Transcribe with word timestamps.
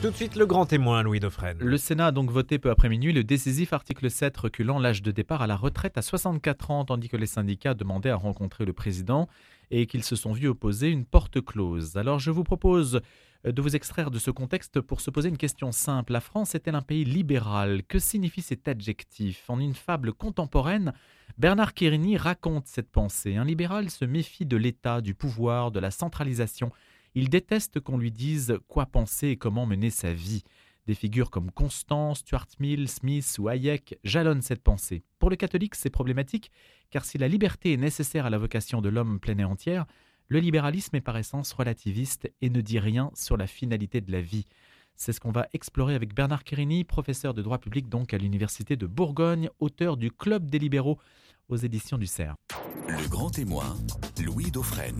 Tout 0.00 0.08
de 0.08 0.16
suite, 0.16 0.36
le 0.36 0.46
grand 0.46 0.64
témoin, 0.64 1.02
Louis 1.02 1.20
Dauphren. 1.20 1.58
Le 1.60 1.76
Sénat 1.76 2.06
a 2.06 2.10
donc 2.10 2.30
voté 2.30 2.58
peu 2.58 2.70
après 2.70 2.88
minuit 2.88 3.12
le 3.12 3.22
décisif 3.22 3.74
article 3.74 4.10
7 4.10 4.34
reculant 4.34 4.78
l'âge 4.78 5.02
de 5.02 5.10
départ 5.10 5.42
à 5.42 5.46
la 5.46 5.56
retraite 5.56 5.98
à 5.98 6.02
64 6.02 6.70
ans, 6.70 6.86
tandis 6.86 7.10
que 7.10 7.18
les 7.18 7.26
syndicats 7.26 7.74
demandaient 7.74 8.08
à 8.08 8.16
rencontrer 8.16 8.64
le 8.64 8.72
président 8.72 9.28
et 9.70 9.84
qu'ils 9.84 10.02
se 10.02 10.16
sont 10.16 10.32
vus 10.32 10.48
opposer 10.48 10.88
une 10.88 11.04
porte 11.04 11.44
close. 11.44 11.98
Alors 11.98 12.18
je 12.18 12.30
vous 12.30 12.44
propose 12.44 13.02
de 13.44 13.60
vous 13.60 13.76
extraire 13.76 14.10
de 14.10 14.18
ce 14.18 14.30
contexte 14.30 14.80
pour 14.80 15.02
se 15.02 15.10
poser 15.10 15.28
une 15.28 15.36
question 15.36 15.70
simple. 15.70 16.14
La 16.14 16.20
France 16.20 16.54
est-elle 16.54 16.76
un 16.76 16.82
pays 16.82 17.04
libéral? 17.04 17.82
Que 17.86 17.98
signifie 17.98 18.40
cet 18.40 18.68
adjectif? 18.68 19.44
En 19.48 19.60
une 19.60 19.74
fable 19.74 20.14
contemporaine, 20.14 20.94
Bernard 21.36 21.74
Kérini 21.74 22.16
raconte 22.16 22.66
cette 22.68 22.90
pensée. 22.90 23.36
Un 23.36 23.44
libéral 23.44 23.90
se 23.90 24.06
méfie 24.06 24.46
de 24.46 24.56
l'État, 24.56 25.02
du 25.02 25.14
pouvoir, 25.14 25.70
de 25.70 25.78
la 25.78 25.90
centralisation. 25.90 26.72
Il 27.14 27.28
déteste 27.28 27.80
qu'on 27.80 27.98
lui 27.98 28.12
dise 28.12 28.58
quoi 28.68 28.86
penser 28.86 29.28
et 29.28 29.36
comment 29.36 29.66
mener 29.66 29.90
sa 29.90 30.12
vie. 30.12 30.44
Des 30.86 30.94
figures 30.94 31.30
comme 31.30 31.50
Constance, 31.50 32.20
Stuart 32.20 32.46
Mill, 32.58 32.88
Smith 32.88 33.36
ou 33.38 33.48
Hayek 33.48 33.98
jalonnent 34.04 34.42
cette 34.42 34.62
pensée. 34.62 35.02
Pour 35.18 35.30
le 35.30 35.36
catholique, 35.36 35.74
c'est 35.74 35.90
problématique, 35.90 36.50
car 36.90 37.04
si 37.04 37.18
la 37.18 37.28
liberté 37.28 37.72
est 37.72 37.76
nécessaire 37.76 38.26
à 38.26 38.30
la 38.30 38.38
vocation 38.38 38.80
de 38.80 38.88
l'homme 38.88 39.20
pleine 39.20 39.40
et 39.40 39.44
entière, 39.44 39.86
le 40.28 40.38
libéralisme 40.38 40.94
est 40.96 41.00
par 41.00 41.16
essence 41.16 41.52
relativiste 41.52 42.32
et 42.40 42.50
ne 42.50 42.60
dit 42.60 42.78
rien 42.78 43.10
sur 43.14 43.36
la 43.36 43.48
finalité 43.48 44.00
de 44.00 44.12
la 44.12 44.20
vie. 44.20 44.46
C'est 44.94 45.12
ce 45.12 45.18
qu'on 45.18 45.32
va 45.32 45.48
explorer 45.52 45.94
avec 45.94 46.14
Bernard 46.14 46.44
Querini, 46.44 46.84
professeur 46.84 47.34
de 47.34 47.42
droit 47.42 47.58
public 47.58 47.88
donc 47.88 48.14
à 48.14 48.18
l'Université 48.18 48.76
de 48.76 48.86
Bourgogne, 48.86 49.48
auteur 49.58 49.96
du 49.96 50.12
Club 50.12 50.48
des 50.48 50.58
libéraux 50.58 50.98
aux 51.48 51.56
éditions 51.56 51.98
du 51.98 52.06
CERF. 52.06 52.36
Le 52.88 53.08
grand 53.08 53.30
témoin, 53.30 53.76
Louis 54.24 54.50
Dauphren. 54.50 54.96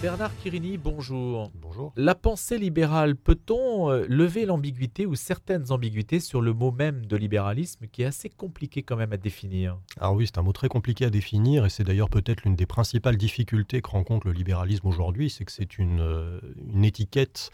Bernard 0.00 0.36
Quirini, 0.38 0.78
bonjour. 0.78 1.50
Bonjour. 1.60 1.92
La 1.96 2.14
pensée 2.14 2.56
libérale, 2.56 3.16
peut-on 3.16 3.90
euh, 3.90 4.06
lever 4.08 4.46
l'ambiguïté 4.46 5.06
ou 5.06 5.14
certaines 5.14 5.72
ambiguïtés 5.72 6.20
sur 6.20 6.40
le 6.40 6.52
mot 6.52 6.70
même 6.70 7.04
de 7.06 7.16
libéralisme 7.16 7.86
qui 7.90 8.02
est 8.02 8.06
assez 8.06 8.28
compliqué 8.28 8.82
quand 8.82 8.96
même 8.96 9.12
à 9.12 9.16
définir? 9.16 9.78
Alors 10.00 10.14
oui, 10.14 10.26
c'est 10.26 10.38
un 10.38 10.42
mot 10.42 10.52
très 10.52 10.68
compliqué 10.68 11.04
à 11.04 11.10
définir 11.10 11.66
et 11.66 11.70
c'est 11.70 11.84
d'ailleurs 11.84 12.10
peut-être 12.10 12.44
l'une 12.44 12.56
des 12.56 12.66
principales 12.66 13.16
difficultés 13.16 13.82
que 13.82 13.90
rencontre 13.90 14.28
le 14.28 14.32
libéralisme 14.32 14.86
aujourd'hui, 14.86 15.30
c'est 15.30 15.44
que 15.44 15.52
c'est 15.52 15.78
une, 15.78 16.00
euh, 16.00 16.40
une 16.72 16.84
étiquette 16.84 17.50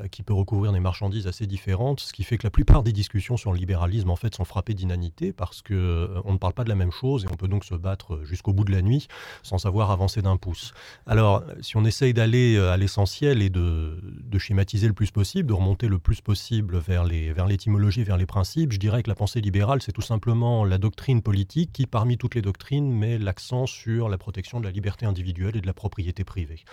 euh, 0.00 0.08
qui 0.08 0.22
peut 0.22 0.34
recouvrir 0.34 0.72
des 0.72 0.80
marchandises 0.80 1.26
assez 1.26 1.46
différentes, 1.46 2.00
ce 2.00 2.12
qui 2.12 2.24
fait 2.24 2.38
que 2.38 2.44
la 2.44 2.50
plupart 2.50 2.82
des 2.82 2.92
discussions 2.92 3.36
sur 3.36 3.52
le 3.52 3.58
libéralisme 3.58 4.10
en 4.10 4.16
fait 4.16 4.34
sont 4.34 4.44
frappées 4.44 4.74
d'inanité 4.74 5.32
parce 5.32 5.62
que 5.62 6.10
on 6.24 6.34
ne 6.34 6.38
parle 6.38 6.54
pas 6.54 6.64
de 6.64 6.68
la 6.68 6.74
même 6.74 6.92
chose 6.92 7.24
et 7.24 7.28
on 7.32 7.36
peut 7.36 7.48
donc 7.48 7.64
se 7.64 7.74
battre 7.74 8.20
jusqu'au 8.24 8.52
bout 8.52 8.64
de 8.64 8.72
la 8.72 8.82
nuit 8.82 8.95
sans 9.42 9.58
savoir 9.58 9.90
avancer 9.90 10.22
d'un 10.22 10.36
pouce. 10.36 10.72
Alors, 11.06 11.42
si 11.60 11.76
on 11.76 11.84
essaye 11.84 12.14
d'aller 12.14 12.56
euh, 12.56 12.72
à 12.72 12.76
l'essentiel 12.76 13.42
et 13.42 13.50
de, 13.50 13.98
schématiser 14.38 14.86
le 14.86 14.92
plus 14.92 15.10
possible, 15.10 15.48
de 15.48 15.52
remonter 15.52 15.88
le 15.88 15.98
plus 15.98 16.20
possible 16.20 16.78
vers 16.78 17.04
l'étymologie, 17.04 18.00
vers, 18.00 18.14
vers 18.14 18.18
les 18.18 18.26
principes, 18.26 18.72
je 18.72 18.78
dirais 18.78 19.02
que 19.02 19.08
la 19.08 19.14
pensée 19.14 19.40
libérale, 19.40 19.82
c'est 19.82 19.92
tout 19.92 20.02
simplement 20.02 20.64
la 20.64 20.78
doctrine 20.78 21.22
politique 21.22 21.72
qui, 21.72 21.86
parmi 21.86 22.18
toutes 22.18 22.34
les 22.34 22.42
doctrines, 22.42 22.92
met 22.92 23.18
l'accent 23.18 23.66
sur 23.66 24.08
la 24.08 24.18
protection 24.18 24.60
de 24.60 24.64
la 24.64 24.70
liberté 24.70 25.06
individuelle 25.06 25.56
et 25.56 25.60
de 25.60 25.66
la 25.66 25.72
propriété 25.72 26.24
privée. 26.24 26.64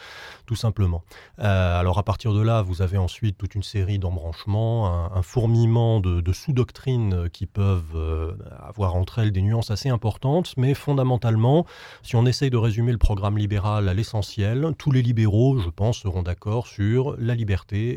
Tout 0.45 0.55
simplement. 0.55 1.03
Euh, 1.39 1.79
alors, 1.79 1.99
à 1.99 2.03
partir 2.03 2.33
de 2.33 2.41
là, 2.41 2.61
vous 2.61 2.81
avez 2.81 2.97
ensuite 2.97 3.37
toute 3.37 3.55
une 3.55 3.63
série 3.63 3.99
d'embranchements, 3.99 5.13
un, 5.13 5.21
fourmillement 5.21 5.99
de, 5.99 6.33
sous-doctrines 6.33 7.29
qui 7.31 7.45
peuvent 7.45 7.95
euh, 7.95 8.33
avoir 8.59 8.95
entre 8.95 9.19
elles 9.19 9.31
des 9.31 9.41
nuances 9.41 9.71
assez 9.71 9.89
importantes, 9.89 10.53
mais 10.57 10.73
fondamentalement, 10.73 11.65
si 12.01 12.15
on 12.15 12.25
essaye 12.25 12.49
de 12.49 12.57
résumer 12.57 12.91
le 12.91 12.97
programme 12.97 13.37
libéral 13.37 13.87
à 13.87 13.93
l'essentiel, 13.93 14.73
tous 14.77 14.91
les 14.91 15.01
libéraux, 15.01 15.59
je 15.59 15.69
pense, 15.69 15.99
seront 15.99 16.23
d'accord 16.23 16.67
sur 16.67 17.15
la 17.19 17.35
liberté 17.35 17.42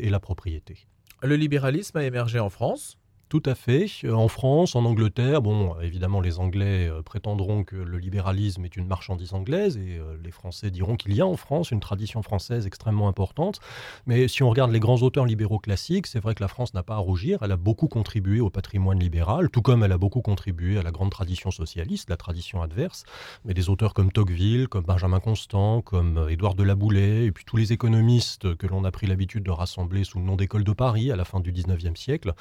et 0.05 0.09
la 0.09 0.19
propriété. 0.19 0.87
Le 1.23 1.35
libéralisme 1.35 1.97
a 1.97 2.03
émergé 2.03 2.39
en 2.39 2.49
France 2.49 2.97
tout 3.29 3.43
à 3.45 3.55
fait. 3.55 3.87
Euh, 4.05 4.13
en 4.13 4.29
France, 4.29 4.75
en 4.75 4.85
Angleterre, 4.85 5.41
bon, 5.41 5.75
évidemment, 5.81 6.21
les 6.21 6.39
Anglais 6.39 6.87
euh, 6.87 7.01
prétendront 7.01 7.63
que 7.63 7.75
le 7.75 7.97
libéralisme 7.97 8.63
est 8.63 8.75
une 8.77 8.87
marchandise 8.87 9.33
anglaise 9.33 9.77
et 9.77 9.97
euh, 9.97 10.15
les 10.23 10.31
Français 10.31 10.71
diront 10.71 10.95
qu'il 10.95 11.13
y 11.13 11.19
a 11.19 11.27
en 11.27 11.35
France 11.35 11.71
une 11.71 11.81
tradition 11.81 12.21
française 12.21 12.65
extrêmement 12.65 13.09
importante. 13.09 13.59
Mais 14.05 14.27
si 14.27 14.43
on 14.43 14.49
regarde 14.49 14.71
les 14.71 14.79
grands 14.79 15.01
auteurs 15.01 15.25
libéraux 15.25 15.59
classiques, 15.59 16.07
c'est 16.07 16.19
vrai 16.19 16.35
que 16.35 16.43
la 16.43 16.47
France 16.47 16.73
n'a 16.73 16.83
pas 16.83 16.95
à 16.95 16.99
rougir. 16.99 17.39
Elle 17.41 17.51
a 17.51 17.57
beaucoup 17.57 17.87
contribué 17.87 18.39
au 18.39 18.49
patrimoine 18.49 18.99
libéral, 18.99 19.49
tout 19.49 19.61
comme 19.61 19.83
elle 19.83 19.91
a 19.91 19.97
beaucoup 19.97 20.21
contribué 20.21 20.77
à 20.77 20.83
la 20.83 20.91
grande 20.91 21.11
tradition 21.11 21.51
socialiste, 21.51 22.09
la 22.09 22.17
tradition 22.17 22.61
adverse. 22.61 23.03
Mais 23.43 23.53
des 23.53 23.69
auteurs 23.69 23.93
comme 23.93 24.11
Tocqueville, 24.11 24.69
comme 24.69 24.85
Benjamin 24.85 25.19
Constant, 25.19 25.81
comme 25.81 26.27
Édouard 26.29 26.55
de 26.55 26.63
la 26.63 26.75
Boulay, 26.75 27.25
et 27.25 27.31
puis 27.31 27.43
tous 27.43 27.57
les 27.57 27.73
économistes 27.73 28.55
que 28.55 28.67
l'on 28.67 28.85
a 28.85 28.91
pris 28.91 29.07
l'habitude 29.07 29.43
de 29.43 29.51
rassembler 29.51 30.05
sous 30.05 30.19
le 30.19 30.23
nom 30.23 30.37
d'école 30.37 30.63
de 30.63 30.71
Paris 30.71 31.11
à 31.11 31.17
la 31.17 31.25
fin 31.25 31.41
du 31.41 31.51
19e 31.51 31.97
siècle, 31.97 32.33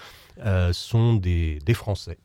sont 0.76 1.14
des, 1.14 1.60
Français. 1.74 2.18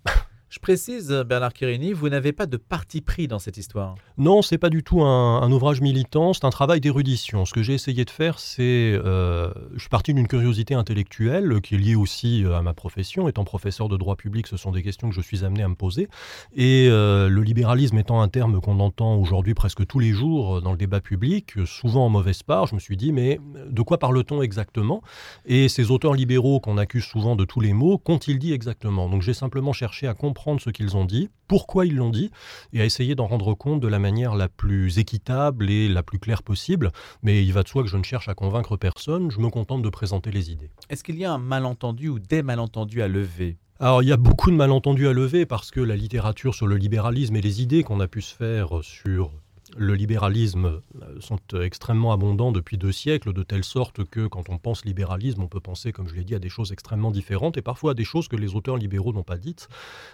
Je 0.52 0.60
précise, 0.60 1.10
Bernard 1.26 1.54
Quirini, 1.54 1.94
vous 1.94 2.10
n'avez 2.10 2.34
pas 2.34 2.46
de 2.46 2.58
parti 2.58 3.00
pris 3.00 3.30
dans 3.30 3.40
cette 3.40 3.56
histoire. 3.56 3.96
Non, 4.18 4.42
c'est 4.42 4.58
pas 4.58 4.70
du 4.70 4.84
tout 4.84 5.02
un, 5.02 5.50
ouvrage 5.50 5.80
militant, 5.80 6.34
c'est 6.34 6.44
un 6.44 6.50
travail 6.50 6.82
d'érudition. 6.82 7.46
Ce 7.46 7.54
que 7.54 7.64
j'ai 7.64 7.74
essayé 7.74 8.04
de 8.04 8.10
faire, 8.10 8.38
c'est. 8.38 9.00
Euh, 9.02 9.50
je 9.76 9.80
suis 9.80 9.88
parti 9.88 10.14
d'une 10.14 10.28
curiosité 10.28 10.74
intellectuelle 10.74 11.62
qui 11.62 11.76
est 11.76 11.78
liée 11.78 11.96
aussi 11.96 12.44
euh, 12.44 12.58
à 12.58 12.62
ma 12.62 12.74
profession. 12.74 13.30
Étant 13.30 13.46
professeur 13.46 13.88
de 13.88 13.96
droit 13.96 14.18
public, 14.18 14.46
ce 14.46 14.58
sont 14.58 14.74
des 14.74 14.84
questions 14.84 15.08
que 15.08 15.16
je 15.16 15.22
suis 15.22 15.46
amené 15.46 15.64
à 15.64 15.70
me 15.70 15.76
poser. 15.76 16.10
Et 16.54 16.90
euh, 16.90 17.30
le 17.30 17.44
libéralisme 17.44 17.98
étant 17.98 18.22
un 18.22 18.28
terme 18.28 18.60
qu'on 18.60 18.82
entend 18.82 19.16
aujourd'hui 19.16 19.54
presque 19.54 19.88
tous 19.88 20.00
les 20.00 20.12
jours 20.12 20.62
dans 20.62 20.72
le 20.72 20.78
débat 20.78 21.00
public, 21.00 21.66
souvent 21.66 22.08
en 22.08 22.10
mauvaise 22.10 22.44
part, 22.44 22.68
je 22.68 22.76
me 22.76 22.82
suis 22.82 22.98
dit, 22.98 23.14
mais 23.14 23.40
de 23.70 23.82
quoi 23.84 24.00
parle-t-on 24.00 24.42
exactement? 24.42 25.02
Et 25.46 25.70
ces 25.70 25.92
auteurs 25.92 26.14
libéraux 26.14 26.60
qu'on 26.60 26.78
accuse 26.78 27.06
souvent 27.06 27.38
de 27.38 27.46
tous 27.46 27.62
les 27.62 27.72
maux, 27.72 27.98
qu'ont-ils 27.98 28.38
dit 28.38 28.52
exactement? 28.52 29.08
Donc 29.08 29.22
j'ai 29.22 29.34
simplement 29.34 29.72
cherché 29.72 30.08
à 30.08 30.14
comprendre 30.14 30.41
ce 30.60 30.70
qu'ils 30.70 30.98
ont 30.98 31.06
dit, 31.06 31.30
pourquoi 31.48 31.86
ils 31.86 31.96
l'ont 31.96 32.10
dit, 32.10 32.32
et 32.74 32.82
à 32.82 32.86
essayer 32.86 33.16
d'en 33.16 33.28
rendre 33.28 33.54
compte 33.54 33.80
de 33.80 33.88
la 33.88 34.00
manière 34.00 34.36
la 34.36 34.50
plus 34.50 35.00
équitable 35.00 35.70
et 35.70 35.88
la 35.88 36.04
plus 36.04 36.20
claire 36.20 36.44
possible. 36.44 36.92
Mais 37.24 37.44
il 37.44 37.54
va 37.54 37.64
de 37.64 37.68
soi 37.68 37.84
que 37.84 37.90
je 37.90 37.98
ne 37.98 38.04
cherche 38.04 38.28
à 38.28 38.34
convaincre 38.34 38.78
personne, 38.78 39.32
je 39.32 39.40
me 39.40 39.50
contente 39.50 39.82
de 39.82 39.90
présenter 39.90 40.32
les 40.32 40.52
idées. 40.52 40.72
Est-ce 40.90 41.04
qu'il 41.04 41.18
y 41.18 41.26
a 41.26 41.32
un 41.32 41.38
malentendu 41.38 42.10
ou 42.10 42.20
des 42.20 42.44
malentendus 42.44 43.02
à 43.02 43.08
lever? 43.08 43.58
Alors 43.80 44.04
il 44.04 44.10
y 44.10 44.12
a 44.12 44.18
beaucoup 44.18 44.52
de 44.52 44.56
malentendus 44.56 45.08
à 45.08 45.14
lever 45.14 45.48
parce 45.48 45.72
que 45.72 45.80
la 45.80 45.96
littérature 45.96 46.54
sur 46.54 46.68
le 46.68 46.76
libéralisme 46.76 47.36
et 47.36 47.42
les 47.42 47.64
idées 47.64 47.84
qu'on 47.84 48.00
a 48.00 48.08
pu 48.08 48.22
se 48.22 48.36
faire 48.36 48.84
sur 48.84 49.32
le 49.78 49.96
libéralisme 49.96 50.82
euh, 51.02 51.20
sont 51.20 51.40
extrêmement 51.62 52.12
abondants 52.12 52.52
depuis 52.52 52.78
deux 52.78 52.92
siècles, 52.92 53.34
de 53.34 53.44
telle 53.44 53.64
sorte 53.64 54.04
que 54.06 54.28
quand 54.28 54.50
on 54.50 54.58
pense 54.58 54.86
libéralisme, 54.86 55.42
on 55.42 55.48
peut 55.48 55.60
penser, 55.60 55.92
comme 55.92 56.08
je 56.08 56.16
l'ai 56.16 56.24
dit, 56.24 56.36
à 56.36 56.40
des 56.40 56.50
choses 56.50 56.72
extrêmement 56.72 57.12
différentes 57.12 57.58
et 57.58 57.62
parfois 57.62 57.92
à 57.92 57.94
des 57.94 58.04
choses 58.04 58.28
que 58.28 58.36
les 58.36 58.56
auteurs 58.56 58.78
libéraux 58.78 59.14
n'ont 59.14 59.24
pas 59.24 59.38
dites. 59.38 59.68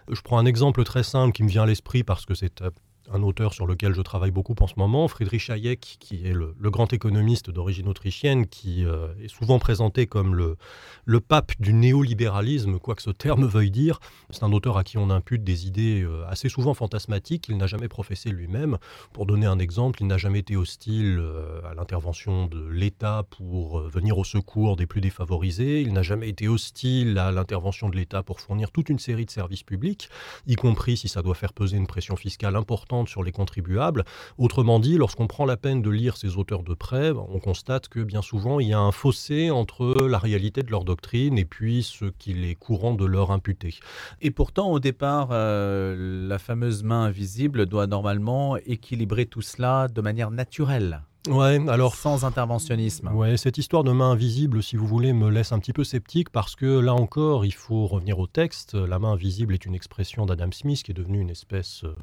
Je 0.09 0.21
prends 0.21 0.37
un 0.37 0.45
exemple 0.45 0.83
très 0.83 1.03
simple 1.03 1.33
qui 1.33 1.43
me 1.43 1.49
vient 1.49 1.63
à 1.63 1.65
l'esprit 1.65 2.03
parce 2.03 2.25
que 2.25 2.33
c'est 2.33 2.61
euh, 2.61 2.69
un 3.11 3.23
auteur 3.23 3.53
sur 3.53 3.67
lequel 3.67 3.93
je 3.93 4.01
travaille 4.01 4.31
beaucoup 4.31 4.55
en 4.59 4.67
ce 4.67 4.73
moment, 4.77 5.07
Friedrich 5.07 5.49
Hayek, 5.49 5.97
qui 5.99 6.27
est 6.27 6.33
le, 6.33 6.53
grand 6.69 6.91
économiste 6.91 7.49
d'origine 7.49 7.87
autrichienne, 7.87 8.47
qui 8.47 8.85
euh, 8.85 9.07
est 9.23 9.29
souvent 9.29 9.59
présenté 9.59 10.05
comme 10.05 10.35
le, 10.35 10.57
le 11.05 11.19
pape 11.19 11.53
du 11.59 11.73
néolibéralisme, 11.73 12.79
quoi 12.79 12.95
que 12.95 13.01
ce 13.01 13.09
terme 13.09 13.45
veuille 13.45 13.71
dire. 13.71 13.99
C'est 14.29 14.43
un 14.43 14.51
auteur 14.51 14.77
à 14.77 14.83
qui 14.83 14.97
on 14.97 15.09
impute 15.09 15.43
des 15.43 15.67
idées 15.67 16.03
euh, 16.03 16.27
assez 16.27 16.49
souvent 16.49 16.73
fantasmatiques 16.73 17.43
qu'il 17.43 17.57
n'a 17.57 17.67
jamais 17.67 17.87
professées 17.87 18.29
lui-même. 18.29 18.77
Pour 19.13 19.25
donner 19.25 19.45
un 19.45 19.59
exemple, 19.59 20.01
il 20.01 20.07
n'a 20.07 20.17
jamais 20.17 20.39
été 20.39 20.55
hostile 20.57 21.17
euh, 21.19 21.61
à 21.69 21.73
l'intervention 21.73 22.47
de 22.47 22.67
l'État 22.67 23.23
pour 23.29 23.79
venir 23.81 24.17
au 24.17 24.23
secours 24.23 24.75
des 24.75 24.85
plus 24.85 25.01
défavorisés. 25.01 25.81
Il 25.81 25.93
n'a 25.93 26.03
jamais 26.03 26.29
été 26.29 26.47
hostile 26.47 27.17
à 27.17 27.31
l'intervention 27.31 27.89
de 27.89 27.95
l'État 27.95 28.23
pour 28.23 28.41
fournir 28.41 28.71
toute 28.71 28.89
une 28.89 28.99
série 28.99 29.25
de 29.25 29.31
services 29.31 29.63
publics, 29.63 30.09
y 30.45 30.55
compris 30.55 30.97
si 30.97 31.07
ça 31.07 31.21
doit 31.21 31.35
faire 31.35 31.53
peser 31.53 31.77
une 31.77 31.87
pression 31.87 32.15
fiscale 32.15 32.55
importante 32.55 32.96
sur 33.05 33.23
les 33.23 33.31
contribuables. 33.31 34.03
Autrement 34.37 34.79
dit, 34.79 34.97
lorsqu'on 34.97 35.27
prend 35.27 35.45
la 35.45 35.57
peine 35.57 35.81
de 35.81 35.89
lire 35.89 36.17
ces 36.17 36.37
auteurs 36.37 36.63
de 36.63 36.73
près, 36.73 37.11
on 37.11 37.39
constate 37.39 37.87
que 37.87 37.99
bien 37.99 38.21
souvent, 38.21 38.59
il 38.59 38.69
y 38.69 38.73
a 38.73 38.79
un 38.79 38.91
fossé 38.91 39.51
entre 39.51 40.07
la 40.07 40.17
réalité 40.17 40.63
de 40.63 40.71
leur 40.71 40.83
doctrine 40.83 41.37
et 41.37 41.45
puis 41.45 41.83
ce 41.83 42.05
qu'il 42.05 42.45
est 42.45 42.55
courant 42.55 42.93
de 42.93 43.05
leur 43.05 43.31
imputer. 43.31 43.75
Et 44.21 44.31
pourtant, 44.31 44.71
au 44.71 44.79
départ, 44.79 45.29
euh, 45.31 46.27
la 46.27 46.39
fameuse 46.39 46.83
main 46.83 47.03
invisible 47.03 47.65
doit 47.65 47.87
normalement 47.87 48.57
équilibrer 48.57 49.25
tout 49.25 49.41
cela 49.41 49.87
de 49.87 50.01
manière 50.01 50.31
naturelle. 50.31 51.01
Ouais, 51.27 51.59
alors 51.69 51.95
sans 51.95 52.25
interventionnisme. 52.25 53.09
Ouais, 53.13 53.37
cette 53.37 53.57
histoire 53.57 53.83
de 53.83 53.91
main 53.91 54.11
invisible, 54.11 54.63
si 54.63 54.75
vous 54.75 54.87
voulez, 54.87 55.13
me 55.13 55.29
laisse 55.29 55.51
un 55.51 55.59
petit 55.59 55.73
peu 55.73 55.83
sceptique 55.83 56.29
parce 56.29 56.55
que 56.55 56.79
là 56.79 56.93
encore, 56.93 57.45
il 57.45 57.53
faut 57.53 57.85
revenir 57.85 58.19
au 58.19 58.27
texte. 58.27 58.75
La 58.75 58.99
main 58.99 59.11
invisible 59.11 59.53
est 59.53 59.65
une 59.65 59.75
expression 59.75 60.25
d'Adam 60.25 60.51
Smith 60.51 60.83
qui 60.83 60.91
est 60.91 60.93
devenue 60.93 61.19
une 61.19 61.29
espèce 61.29 61.83
euh, 61.83 61.93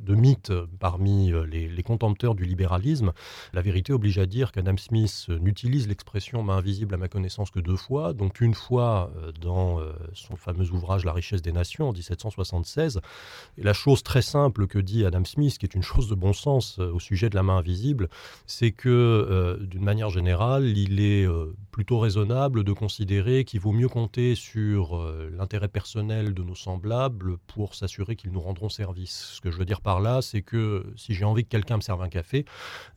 de 0.00 0.14
mythe 0.14 0.52
parmi 0.78 1.32
euh, 1.32 1.44
les, 1.44 1.68
les, 1.68 1.82
contempteurs 1.82 2.34
du 2.34 2.44
libéralisme. 2.44 3.12
La 3.52 3.62
vérité 3.62 3.92
oblige 3.92 4.18
à 4.18 4.26
dire 4.26 4.52
qu'Adam 4.52 4.76
Smith 4.76 5.26
n'utilise 5.40 5.88
l'expression 5.88 6.42
main 6.42 6.58
invisible 6.58 6.94
à 6.94 6.98
ma 6.98 7.08
connaissance 7.08 7.50
que 7.50 7.60
deux 7.60 7.76
fois, 7.76 8.12
donc 8.12 8.40
une 8.40 8.54
fois 8.54 9.10
euh, 9.16 9.32
dans 9.40 9.80
son 10.12 10.36
fameux 10.36 10.70
ouvrage 10.70 11.04
La 11.04 11.12
richesse 11.12 11.42
des 11.42 11.52
nations 11.52 11.88
en 11.88 11.92
1776. 11.92 13.00
Et 13.58 13.62
la 13.62 13.72
chose 13.72 14.02
très 14.02 14.22
simple 14.22 14.66
que 14.66 14.78
dit 14.78 15.04
Adam 15.04 15.24
Smith, 15.24 15.58
qui 15.58 15.66
est 15.66 15.74
une 15.74 15.82
chose 15.82 16.08
de 16.08 16.14
bon 16.14 16.32
sens 16.32 16.78
au 16.78 17.00
sujet 17.00 17.30
de 17.30 17.34
la 17.34 17.42
main 17.42 17.58
invisible, 17.58 18.08
c'est 18.46 18.59
que, 18.72 18.88
euh, 18.88 19.56
d'une 19.56 19.82
manière 19.82 20.10
générale, 20.10 20.66
il 20.76 21.00
est 21.00 21.26
euh, 21.26 21.56
plutôt 21.70 21.98
raisonnable 21.98 22.62
de 22.62 22.72
considérer 22.72 23.44
qu'il 23.44 23.58
vaut 23.60 23.72
mieux 23.72 23.88
compter 23.88 24.34
sur 24.34 24.96
euh, 24.96 25.30
l'intérêt 25.34 25.68
personnel 25.68 26.34
de 26.34 26.42
nos 26.42 26.54
semblables 26.54 27.38
pour 27.46 27.74
s'assurer 27.74 28.16
qu'ils 28.16 28.32
nous 28.32 28.40
rendront 28.40 28.68
service. 28.68 29.32
Ce 29.34 29.40
que 29.40 29.50
je 29.50 29.56
veux 29.56 29.64
dire 29.64 29.80
par 29.80 30.00
là, 30.00 30.20
c'est 30.20 30.42
que 30.42 30.92
si 30.96 31.14
j'ai 31.14 31.24
envie 31.24 31.44
que 31.44 31.48
quelqu'un 31.48 31.76
me 31.76 31.80
serve 31.80 32.02
un 32.02 32.10
café, 32.10 32.44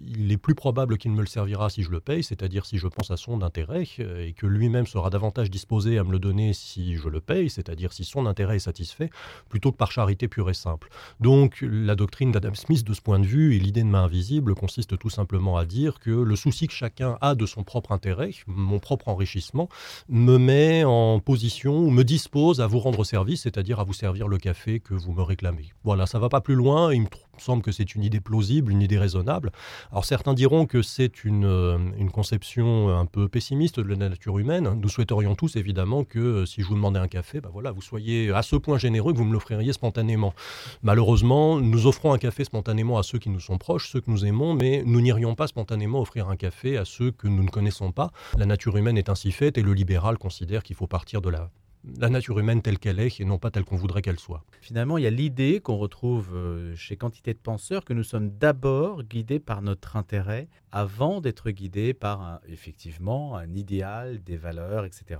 il 0.01 0.31
est 0.33 0.37
plus 0.37 0.53
probable 0.53 0.97
qu'il 0.97 1.11
me 1.11 1.21
le 1.21 1.27
servira 1.27 1.69
si 1.69 1.81
je 1.83 1.91
le 1.91 2.01
paye, 2.01 2.23
c'est-à-dire 2.23 2.65
si 2.65 2.77
je 2.77 2.87
pense 2.87 3.09
à 3.09 3.15
son 3.15 3.41
intérêt, 3.41 3.87
et 3.99 4.33
que 4.33 4.45
lui-même 4.45 4.85
sera 4.85 5.09
davantage 5.09 5.49
disposé 5.49 5.97
à 5.97 6.03
me 6.03 6.11
le 6.11 6.19
donner 6.19 6.51
si 6.51 6.95
je 6.95 7.07
le 7.07 7.21
paye, 7.21 7.49
c'est-à-dire 7.49 7.93
si 7.93 8.03
son 8.03 8.25
intérêt 8.25 8.57
est 8.57 8.59
satisfait, 8.59 9.09
plutôt 9.47 9.71
que 9.71 9.77
par 9.77 9.93
charité 9.93 10.27
pure 10.27 10.49
et 10.49 10.53
simple. 10.53 10.89
Donc 11.21 11.59
la 11.61 11.95
doctrine 11.95 12.31
d'Adam 12.31 12.53
Smith 12.53 12.83
de 12.83 12.93
ce 12.93 13.01
point 13.01 13.19
de 13.19 13.25
vue 13.25 13.55
et 13.55 13.59
l'idée 13.59 13.83
de 13.83 13.87
main 13.87 14.03
invisible 14.03 14.55
consiste 14.55 14.97
tout 14.97 15.09
simplement 15.09 15.52
à 15.57 15.65
dire 15.65 15.99
que 15.99 16.11
le 16.11 16.35
souci 16.35 16.67
que 16.67 16.73
chacun 16.73 17.17
a 17.21 17.35
de 17.35 17.45
son 17.45 17.63
propre 17.63 17.91
intérêt, 17.91 18.31
mon 18.47 18.79
propre 18.79 19.07
enrichissement, 19.09 19.69
me 20.09 20.37
met 20.37 20.83
en 20.83 21.19
position 21.19 21.77
ou 21.77 21.89
me 21.89 22.03
dispose 22.03 22.61
à 22.61 22.67
vous 22.67 22.79
rendre 22.79 23.03
service, 23.03 23.43
c'est-à-dire 23.43 23.79
à 23.79 23.83
vous 23.83 23.93
servir 23.93 24.27
le 24.27 24.37
café 24.37 24.79
que 24.79 24.93
vous 24.93 25.13
me 25.13 25.21
réclamez. 25.21 25.71
Voilà, 25.83 26.05
ça 26.05 26.19
va 26.19 26.29
pas 26.29 26.41
plus 26.41 26.55
loin. 26.55 26.93
Il 26.93 27.01
me 27.01 27.07
semble 27.37 27.61
que 27.61 27.71
c'est 27.71 27.95
une 27.95 28.03
idée 28.03 28.19
plausible, 28.19 28.71
une 28.71 28.81
idée 28.81 28.97
raisonnable. 28.97 29.51
Alors 29.91 30.05
certains 30.05 30.33
diront 30.33 30.65
que 30.65 30.81
c'est 30.81 31.23
une, 31.23 31.45
euh, 31.45 31.77
conception 32.11 32.95
un 32.95 33.05
peu 33.05 33.27
pessimiste 33.27 33.79
de 33.79 33.87
la 33.87 33.95
nature 33.95 34.37
humaine. 34.37 34.79
Nous 34.79 34.89
souhaiterions 34.89 35.35
tous 35.35 35.55
évidemment 35.55 36.03
que 36.03 36.19
euh, 36.19 36.45
si 36.45 36.61
je 36.61 36.67
vous 36.67 36.75
demandais 36.75 36.99
un 36.99 37.07
café, 37.07 37.41
ben 37.41 37.49
voilà, 37.51 37.71
vous 37.71 37.81
soyez 37.81 38.31
à 38.31 38.43
ce 38.43 38.55
point 38.55 38.77
généreux 38.77 39.13
que 39.13 39.17
vous 39.17 39.25
me 39.25 39.33
l'offririez 39.33 39.73
spontanément. 39.73 40.33
Malheureusement, 40.83 41.59
nous 41.59 41.87
offrons 41.87 42.13
un 42.13 42.17
café 42.17 42.43
spontanément 42.43 42.97
à 42.97 43.03
ceux 43.03 43.17
qui 43.17 43.29
nous 43.29 43.39
sont 43.39 43.57
proches, 43.57 43.89
ceux 43.89 44.01
que 44.01 44.11
nous 44.11 44.25
aimons, 44.25 44.53
mais 44.53 44.83
nous 44.85 45.01
n'irions 45.01 45.33
pas 45.33 45.47
spontanément 45.47 46.01
offrir 46.01 46.29
un 46.29 46.35
café 46.35 46.77
à 46.77 46.85
ceux 46.85 47.11
que 47.11 47.27
nous 47.27 47.43
ne 47.43 47.49
connaissons 47.49 47.91
pas. 47.91 48.11
La 48.37 48.45
nature 48.45 48.77
humaine 48.77 48.97
est 48.97 49.09
ainsi 49.09 49.31
faite 49.31 49.57
et 49.57 49.61
le 49.61 49.73
libéral 49.73 50.17
considère 50.17 50.63
qu'il 50.63 50.75
faut 50.75 50.87
partir 50.87 51.21
de 51.21 51.29
la 51.29 51.49
la 51.99 52.09
nature 52.09 52.39
humaine 52.39 52.61
telle 52.61 52.79
qu'elle 52.79 52.99
est 52.99 53.19
et 53.19 53.25
non 53.25 53.37
pas 53.37 53.51
telle 53.51 53.65
qu'on 53.65 53.75
voudrait 53.75 54.01
qu'elle 54.01 54.19
soit. 54.19 54.43
Finalement, 54.61 54.97
il 54.97 55.03
y 55.03 55.07
a 55.07 55.11
l'idée 55.11 55.59
qu'on 55.59 55.77
retrouve 55.77 56.29
euh, 56.33 56.75
chez 56.75 56.95
quantité 56.95 57.33
de 57.33 57.39
penseurs 57.39 57.83
que 57.83 57.93
nous 57.93 58.03
sommes 58.03 58.29
d'abord 58.29 59.03
guidés 59.03 59.39
par 59.39 59.61
notre 59.61 59.97
intérêt 59.97 60.47
avant 60.73 61.21
d'être 61.21 61.51
guidés 61.51 61.93
par 61.93 62.39
effectivement 62.49 63.37
un 63.37 63.53
idéal, 63.53 64.23
des 64.23 64.37
valeurs, 64.37 64.85
etc. 64.85 65.19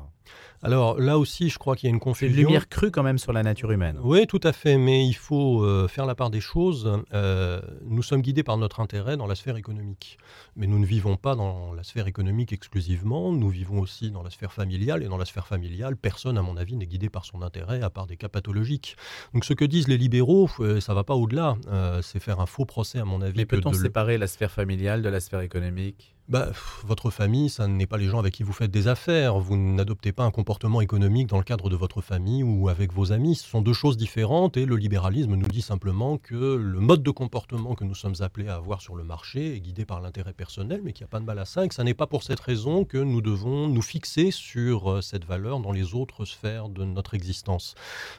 Alors 0.64 1.00
là 1.00 1.20
aussi, 1.20 1.50
je 1.50 1.60
crois 1.60 1.76
qu'il 1.76 1.88
y 1.88 1.92
a 1.92 1.94
une 1.94 2.00
confusion. 2.00 2.36
Une 2.36 2.46
lumière 2.46 2.68
crue 2.70 2.90
quand 2.90 3.04
même 3.04 3.20
sur 3.20 3.34
la 3.34 3.44
nature 3.44 3.72
humaine. 3.72 4.00
Oui, 4.02 4.26
tout 4.26 4.40
à 4.44 4.52
fait, 4.52 4.78
mais 4.78 5.06
il 5.06 5.14
faut 5.14 5.64
euh, 5.64 5.88
faire 5.88 6.08
la 6.08 6.16
part 6.16 6.32
des 6.32 6.40
choses. 6.42 6.92
Euh, 7.14 7.62
nous 7.86 8.02
sommes 8.02 8.22
guidés 8.22 8.42
par 8.42 8.58
notre 8.58 8.80
intérêt 8.80 9.16
dans 9.16 9.28
la 9.28 9.36
sphère 9.36 9.56
économique, 9.56 10.18
mais 10.56 10.66
nous 10.66 10.80
ne 10.80 10.86
vivons 10.86 11.18
pas 11.18 11.36
dans 11.36 11.74
la 11.74 11.84
sphère 11.84 12.08
économique 12.08 12.52
exclusivement, 12.52 13.32
nous 13.32 13.50
vivons 13.50 13.80
aussi 13.80 14.10
dans 14.10 14.24
la 14.24 14.32
sphère 14.32 14.54
familiale, 14.54 15.04
et 15.04 15.08
dans 15.08 15.18
la 15.18 15.26
sphère 15.26 15.46
familiale, 15.46 15.98
personne, 15.98 16.38
à 16.38 16.42
mon 16.42 16.58
avis, 16.58 16.78
n'est 16.78 16.88
guidé 16.88 17.10
par 17.10 17.26
son 17.26 17.44
intérêt, 17.44 17.84
à 17.84 17.92
part 17.92 18.08
des 18.08 18.18
cas 18.18 18.30
pathologiques. 18.30 18.98
Donc 19.34 19.46
ce 19.46 19.54
que 19.54 19.66
disent 19.66 19.88
les 19.88 19.98
libéraux, 19.98 20.50
euh, 20.62 20.80
ça 20.80 20.96
va 20.96 21.04
pas 21.04 21.14
au-delà. 21.14 21.58
Euh, 21.68 22.02
c'est 22.02 22.20
faire 22.20 22.40
un 22.40 22.48
faux 22.48 22.66
procès, 22.66 22.98
à 22.98 23.06
mon 23.06 23.22
avis. 23.22 23.38
Mais 23.38 23.46
peut-on 23.46 23.74
séparer 23.74 24.18
la 24.18 24.28
sphère 24.28 24.52
familiale 24.52 25.04
de 25.04 25.10
la 25.10 25.20
sphère 25.20 25.43
économique 25.44 26.16
bah, 26.30 26.52
votre 26.86 27.10
famille, 27.10 27.50
ça 27.50 27.68
n'est 27.68 27.86
pas 27.86 27.98
les 27.98 28.08
gens 28.08 28.18
avec 28.18 28.34
qui 28.34 28.44
vous 28.44 28.54
faites 28.54 28.72
des 28.72 28.88
affaires. 28.88 29.40
Vous 29.40 29.58
n'adoptez 29.58 30.14
pas 30.14 30.24
un 30.24 30.32
comportement 30.32 30.80
économique 30.80 31.28
dans 31.28 31.38
le 31.38 31.44
cadre 31.44 31.70
de 31.70 31.76
votre 31.76 32.00
famille 32.00 32.44
ou 32.44 32.70
avec 32.70 32.94
vos 32.94 33.12
amis. 33.12 33.36
Ce 33.36 33.50
sont 33.50 33.62
deux 33.62 33.74
choses 33.74 33.98
différentes 33.98 34.56
et 34.56 34.66
le 34.66 34.78
libéralisme 34.78 35.36
nous 35.36 35.48
dit 35.48 35.62
simplement 35.62 36.18
que 36.18 36.56
le 36.56 36.80
mode 36.80 37.04
de 37.04 37.12
comportement 37.12 37.76
que 37.76 37.84
nous 37.84 37.94
sommes 37.94 38.16
appelés 38.22 38.48
à 38.48 38.56
avoir 38.56 38.80
sur 38.80 38.96
le 38.96 39.04
marché 39.04 39.58
est 39.58 39.60
guidé 39.60 39.84
par 39.84 40.00
l'intérêt 40.00 40.32
personnel, 40.32 40.80
mais 40.82 40.94
qu'il 40.94 41.04
n'y 41.04 41.10
a 41.10 41.12
pas 41.12 41.20
de 41.20 41.26
mal 41.26 41.40
à 41.40 41.46
ça 41.46 41.66
et 41.66 41.68
que 41.68 41.76
ce 41.76 41.82
n'est 41.82 41.94
pas 41.94 42.08
pour 42.08 42.24
cette 42.24 42.40
raison 42.40 42.86
que 42.86 42.98
nous 42.98 43.22
devons 43.22 43.68
nous 43.68 43.82
fixer 43.82 44.32
sur 44.32 44.90
euh, 44.90 45.02
cette 45.02 45.26
valeur 45.26 45.60
dans 45.60 45.74
les 45.74 45.94
autres 45.94 46.24
sphères 46.24 46.70
de 46.70 46.86
notre 46.86 47.16
existence. 47.16 47.76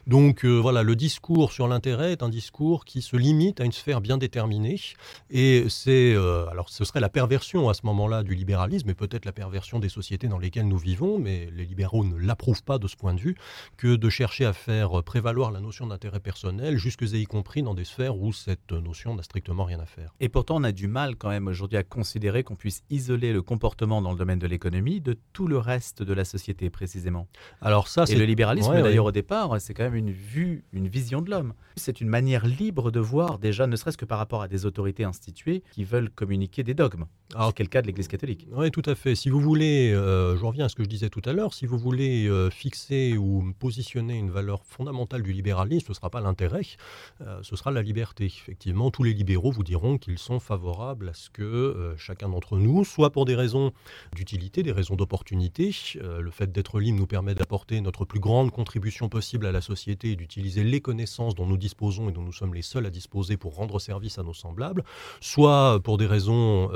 Donc 0.06 0.45
euh, 0.45 0.59
voilà, 0.59 0.83
le 0.83 0.95
discours 0.95 1.53
sur 1.53 1.69
l'intérêt 1.69 2.12
est 2.12 2.23
un 2.23 2.29
discours 2.29 2.85
qui 2.85 3.01
se 3.01 3.17
limite 3.17 3.62
à 3.62 3.65
une 3.65 3.73
sphère 3.73 4.03
bien 4.03 4.19
déterminée 4.19 4.79
et 5.31 5.65
c'est, 5.71 6.12
euh, 6.12 6.47
alors 6.49 6.69
ce 6.69 6.85
serait 6.85 7.01
la 7.01 7.09
perversion 7.09 7.71
à 7.71 7.75
ce 7.75 7.81
moment 7.85 7.94
là 8.08 8.23
du 8.23 8.35
libéralisme 8.35 8.91
et 8.91 8.94
peut-être 8.94 9.25
la 9.25 9.32
perversion 9.32 9.79
des 9.79 9.88
sociétés 9.88 10.29
dans 10.29 10.38
lesquelles 10.38 10.69
nous 10.69 10.79
vivons, 10.79 11.19
mais 11.19 11.49
les 11.55 11.64
libéraux 11.64 12.05
ne 12.05 12.17
l'approuvent 12.17 12.62
pas 12.62 12.79
de 12.79 12.88
ce 12.88 12.96
point 12.96 13.14
de 13.14 13.20
vue, 13.20 13.37
que 13.76 13.96
de 13.96 14.08
chercher 14.11 14.44
à 14.44 14.52
faire 14.52 15.02
prévaloir 15.02 15.50
la 15.52 15.61
notion 15.61 15.87
d'intérêt 15.87 16.20
personnel, 16.20 16.76
jusque 16.76 17.02
et 17.02 17.20
y 17.20 17.25
compris 17.26 17.62
dans 17.62 17.75
des 17.75 17.85
sphères 17.85 18.17
où 18.17 18.32
cette 18.32 18.73
notion 18.73 19.14
n'a 19.14 19.23
strictement 19.23 19.64
rien 19.64 19.81
à 19.81 19.87
faire. 19.87 20.14
Et 20.20 20.29
pourtant, 20.29 20.56
on 20.56 20.64
a 20.64 20.73
du 20.73 20.88
mal 20.88 21.17
quand 21.17 21.29
même 21.29 21.46
aujourd'hui 21.46 21.79
à 21.79 21.82
considérer 21.82 22.43
qu'on 22.43 22.56
puisse 22.56 22.82
isoler 22.91 23.32
le 23.32 23.43
comportement 23.43 24.02
dans 24.02 24.11
le 24.11 24.19
domaine 24.19 24.38
de 24.38 24.46
l'économie 24.46 25.00
de 25.00 25.17
tout 25.32 25.46
le 25.46 25.58
reste 25.58 26.02
de 26.02 26.12
la 26.12 26.25
société 26.25 26.70
précisément. 26.70 27.29
Alors 27.61 27.88
ça, 27.88 28.06
c'est 28.06 28.17
le 28.17 28.25
libéralisme 28.25 28.73
d'ailleurs 28.73 29.06
au 29.06 29.12
départ, 29.12 29.61
c'est 29.61 29.75
quand 29.75 29.85
même 29.85 29.94
une 29.94 30.12
vue, 30.12 30.64
une 30.73 30.88
vision 30.88 31.23
de 31.23 31.31
l'homme. 31.31 31.55
C'est 31.76 32.00
une 32.00 32.08
manière 32.08 32.46
libre 32.46 32.91
de 32.91 33.00
voir 33.00 33.38
déjà, 33.38 33.67
ne 33.67 33.76
serait-ce 33.76 33.99
que 33.99 34.05
par 34.05 34.19
rapport 34.19 34.43
à 34.43 34.49
des 34.49 34.67
autorités 34.67 35.05
instituées 35.05 35.62
qui 35.73 35.85
veulent 35.85 36.11
communiquer 36.11 36.62
des 36.62 36.75
dogmes. 36.75 37.06
Alors, 37.35 37.55
quel 37.55 37.69
cas 37.69 37.82
de 37.85 37.89
l'Église 37.89 38.09
catholique. 38.09 38.49
Oui, 38.51 38.71
tout 38.71 38.83
à 38.87 38.95
fait. 38.95 39.15
Si 39.15 39.29
vous 39.29 39.41
voulez, 39.41 39.93
euh, 39.93 40.37
je 40.37 40.45
reviens 40.45 40.65
à 40.65 40.69
ce 40.69 40.75
que 40.75 40.83
je 40.83 40.89
disais 40.89 41.11
tout 41.11 41.21
à 41.25 41.33
l'heure, 41.33 41.53
si 41.53 41.67
vous 41.67 41.79
voulez 41.79 42.27
euh, 42.27 42.51
fixer 42.51 43.17
ou 43.19 43.53
positionner 43.59 44.15
une 44.19 44.31
valeur 44.31 44.65
fondamentale 44.65 45.23
du 45.23 45.33
libéralisme, 45.33 45.87
ce 45.87 45.93
ne 45.93 45.95
sera 45.95 46.11
pas 46.11 46.21
l'intérêt, 46.21 46.63
euh, 47.21 47.39
ce 47.43 47.57
sera 47.57 47.71
la 47.71 47.83
liberté. 47.83 48.25
Effectivement, 48.25 48.91
tous 48.91 49.03
les 49.03 49.13
libéraux 49.13 49.53
vous 49.53 49.63
diront 49.63 49.99
qu'ils 49.99 50.19
sont 50.19 50.41
favorables 50.41 51.11
à 51.11 51.15
ce 51.15 51.29
que 51.29 51.95
chacun 51.99 52.31
d'entre 52.31 52.59
nous, 52.59 52.85
soit 52.85 53.11
pour 53.11 53.27
des 53.27 53.35
raisons 53.35 53.73
d'utilité, 54.15 54.63
des 54.63 54.73
raisons 54.73 54.97
d'opportunité, 54.97 55.75
le 56.01 56.31
fait 56.31 56.51
d'être 56.51 56.81
libre 56.81 56.99
nous 56.99 57.07
permet 57.07 57.35
d'apporter 57.35 57.81
notre 57.81 58.05
plus 58.05 58.21
grande 58.21 58.51
contribution 58.51 59.09
possible 59.09 59.47
à 59.47 59.53
la 59.53 59.61
société 59.61 60.13
et 60.13 60.17
d'utiliser 60.17 60.65
les 60.65 60.81
connaissances 60.81 61.35
dont 61.35 61.47
nous 61.47 61.59
disposons 61.59 62.09
et 62.09 62.13
dont 62.13 62.23
nous 62.23 62.33
sommes 62.33 62.55
les 62.55 62.63
seuls 62.63 62.87
à 62.87 62.91
disposer 62.91 63.37
pour 63.37 63.57
rendre 63.57 63.79
service 63.79 64.19
à 64.19 64.23
nos 64.23 64.35
semblables, 64.35 64.85
soit 65.21 65.81
pour 65.83 65.99
des 65.99 66.07
raisons, 66.07 66.71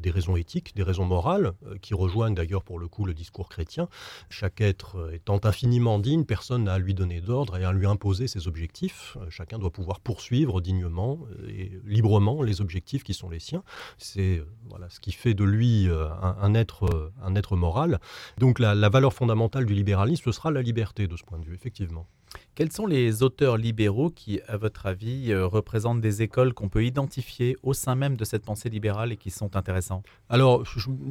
des 0.00 0.10
raisons 0.10 0.36
éthiques 0.36 0.51
des 0.74 0.82
raisons 0.82 1.04
morales, 1.04 1.52
euh, 1.66 1.76
qui 1.80 1.94
rejoignent 1.94 2.34
d'ailleurs 2.34 2.62
pour 2.62 2.78
le 2.78 2.88
coup 2.88 3.04
le 3.04 3.14
discours 3.14 3.48
chrétien. 3.48 3.88
Chaque 4.28 4.60
être 4.60 4.96
euh, 4.96 5.14
étant 5.14 5.40
infiniment 5.44 5.98
digne, 5.98 6.24
personne 6.24 6.64
n'a 6.64 6.74
à 6.74 6.78
lui 6.78 6.94
donner 6.94 7.20
d'ordre 7.20 7.56
et 7.56 7.64
à 7.64 7.72
lui 7.72 7.86
imposer 7.86 8.28
ses 8.28 8.48
objectifs. 8.48 9.16
Euh, 9.20 9.26
chacun 9.30 9.58
doit 9.58 9.70
pouvoir 9.70 10.00
poursuivre 10.00 10.60
dignement 10.60 11.20
et 11.48 11.72
librement 11.84 12.42
les 12.42 12.60
objectifs 12.60 13.02
qui 13.02 13.14
sont 13.14 13.30
les 13.30 13.40
siens. 13.40 13.62
C'est 13.98 14.42
voilà, 14.68 14.88
ce 14.90 15.00
qui 15.00 15.12
fait 15.12 15.34
de 15.34 15.44
lui 15.44 15.88
un, 15.88 16.54
être, 16.54 17.12
un 17.22 17.34
être 17.34 17.56
moral. 17.56 18.00
Donc 18.38 18.58
la, 18.58 18.74
la 18.74 18.88
valeur 18.88 19.12
fondamentale 19.12 19.66
du 19.66 19.74
libéralisme, 19.74 20.24
ce 20.24 20.32
sera 20.32 20.50
la 20.50 20.62
liberté 20.62 21.06
de 21.06 21.16
ce 21.16 21.24
point 21.24 21.38
de 21.38 21.44
vue, 21.44 21.54
effectivement. 21.54 22.06
Quels 22.54 22.72
sont 22.72 22.86
les 22.86 23.22
auteurs 23.22 23.58
libéraux 23.58 24.10
qui, 24.10 24.40
à 24.48 24.56
votre 24.56 24.86
avis, 24.86 25.34
représentent 25.34 26.00
des 26.00 26.22
écoles 26.22 26.54
qu'on 26.54 26.70
peut 26.70 26.84
identifier 26.84 27.56
au 27.62 27.74
sein 27.74 27.94
même 27.94 28.16
de 28.16 28.24
cette 28.24 28.44
pensée 28.44 28.70
libérale 28.70 29.12
et 29.12 29.18
qui 29.18 29.30
sont 29.30 29.54
intéressants? 29.54 30.02
Alors, 30.30 30.41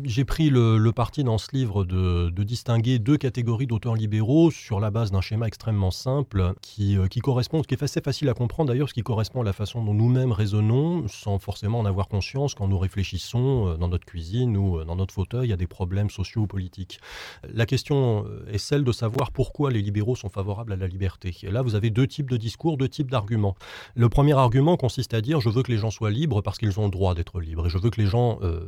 j'ai 0.04 0.26
pris 0.26 0.50
le, 0.50 0.92
parti 0.92 1.24
dans 1.24 1.38
ce 1.38 1.50
livre 1.54 1.84
de, 1.86 2.30
distinguer 2.44 3.00
deux 3.00 3.18
catégories 3.18 3.68
d'auteurs 3.68 3.96
libéraux 3.96 4.52
sur 4.52 4.80
la 4.80 4.92
base 4.92 5.12
d'un 5.12 5.22
schéma 5.22 5.48
extrêmement 5.48 5.92
simple 5.92 6.54
qui, 6.62 6.98
euh, 6.98 7.08
correspond, 7.22 7.62
qui 7.62 7.76
est 7.76 7.84
assez 7.84 8.02
facile 8.02 8.30
à 8.30 8.34
comprendre 8.34 8.70
d'ailleurs, 8.70 8.90
ce 8.90 8.94
qui 8.94 9.04
correspond 9.04 9.42
à 9.42 9.44
la 9.44 9.54
façon 9.54 9.84
dont 9.84 9.94
nous-mêmes 9.94 10.32
raisonnons 10.32 11.08
sans 11.08 11.40
forcément 11.40 11.80
en 11.80 11.86
avoir 11.86 12.08
conscience 12.08 12.56
quand 12.56 12.68
nous 12.68 12.80
réfléchissons 12.80 13.68
euh, 13.68 13.78
dans 13.78 13.88
notre 13.88 14.06
cuisine 14.06 14.58
ou 14.58 14.84
dans 14.84 14.96
notre 14.96 15.14
fauteuil 15.14 15.54
à 15.54 15.58
des 15.58 15.68
problèmes 15.68 16.10
sociaux 16.10 16.42
ou 16.42 16.48
politiques. 16.48 17.00
La 17.54 17.66
question 17.66 18.26
est 18.52 18.58
celle 18.58 18.84
de 18.84 18.92
savoir 18.92 19.32
pourquoi 19.32 19.72
les 19.72 19.82
libéraux 19.82 20.16
sont 20.16 20.30
favorables 20.30 20.74
à 20.74 20.76
la 20.76 20.88
liberté. 20.88 21.36
Et 21.44 21.52
là, 21.52 21.62
vous 21.62 21.76
avez 21.76 21.90
deux 21.90 22.08
types 22.08 22.30
de 22.30 22.38
discours, 22.38 22.78
deux 22.78 22.90
types 22.90 23.12
d'arguments. 23.12 23.56
Le 23.96 24.10
premier 24.10 24.34
argument 24.34 24.78
consiste 24.78 25.14
à 25.14 25.22
dire 25.22 25.42
je 25.42 25.50
veux 25.50 25.64
que 25.64 25.72
les 25.72 25.78
gens 25.78 25.92
soient 25.92 26.12
libres 26.12 26.42
parce 26.42 26.58
qu'ils 26.58 26.80
ont 26.80 26.86
le 26.86 26.92
droit 26.92 27.14
d'être 27.16 27.40
libres. 27.40 27.68
Et 27.68 27.70
je 27.70 27.78
veux 27.78 27.90
que 27.90 28.00
les 28.02 28.08
gens 28.08 28.40
euh, 28.42 28.62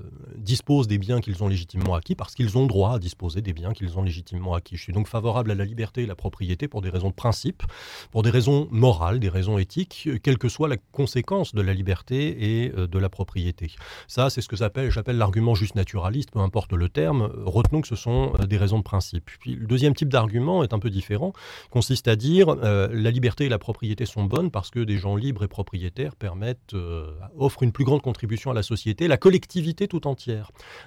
disposent 0.54 0.88
des 0.88 1.00
biens 1.00 1.20
qu'ils 1.20 1.44
ont 1.44 1.48
légitimement 1.48 1.96
acquis 1.96 2.14
parce 2.14 2.36
qu'ils 2.36 2.60
ont 2.60 2.68
droit 2.68 2.94
à 2.94 3.00
disposer 3.00 3.42
des 3.42 3.54
biens 3.54 3.74
qu'ils 3.74 3.98
ont 3.98 4.04
légitimement 4.04 4.54
acquis. 4.54 4.78
Je 4.78 4.84
suis 4.84 4.94
donc 4.94 5.08
favorable 5.08 5.50
à 5.50 5.56
la 5.56 5.66
liberté 5.66 6.04
et 6.04 6.06
la 6.06 6.16
propriété 6.16 6.68
pour 6.68 6.82
des 6.82 6.92
raisons 6.92 7.10
de 7.10 7.16
principe, 7.16 7.64
pour 8.12 8.22
des 8.22 8.30
raisons 8.30 8.68
morales, 8.70 9.20
des 9.20 9.30
raisons 9.30 9.58
éthiques, 9.58 10.08
quelle 10.22 10.38
que 10.38 10.50
soit 10.50 10.68
la 10.68 10.78
conséquence 10.92 11.56
de 11.56 11.62
la 11.62 11.74
liberté 11.74 12.18
et 12.52 12.72
euh, 12.78 12.86
de 12.86 13.00
la 13.00 13.10
propriété. 13.10 13.72
Ça, 14.08 14.30
c'est 14.30 14.42
ce 14.42 14.48
que 14.48 14.56
j'appelle 14.56 15.18
l'argument 15.18 15.56
juste 15.56 15.74
naturaliste, 15.74 16.30
peu 16.30 16.40
importe 16.40 16.74
le 16.74 16.88
terme. 16.88 17.32
Retenons 17.46 17.82
que 17.82 17.88
ce 17.88 17.96
sont 17.96 18.34
euh, 18.40 18.46
des 18.46 18.58
raisons 18.58 18.78
de 18.78 18.84
principe. 18.84 19.32
Le 19.48 19.66
deuxième 19.66 19.96
type 19.96 20.10
d'argument 20.10 20.64
est 20.64 20.74
un 20.74 20.80
peu 20.80 20.92
différent, 20.92 21.34
consiste 21.72 22.08
à 22.08 22.16
dire 22.16 22.50
euh, 22.50 22.88
la 22.92 23.10
liberté 23.10 23.46
et 23.46 23.50
la 23.50 23.58
propriété 23.58 24.06
sont 24.06 24.26
bonnes 24.26 24.52
parce 24.52 24.70
que 24.70 24.82
des 24.82 24.98
gens 24.98 25.16
libres 25.16 25.44
et 25.44 25.48
propriétaires 25.48 26.16
permettent, 26.16 26.76
euh, 26.76 27.12
offrent 27.38 27.64
une 27.64 27.72
plus 27.72 27.86
grande 27.86 28.04
contribution 28.04 28.52
à 28.52 28.54
la 28.54 28.64
société. 28.64 29.08
La 29.08 29.18
collectivité 29.18 29.88
tout 29.88 30.06
entière 30.08 30.43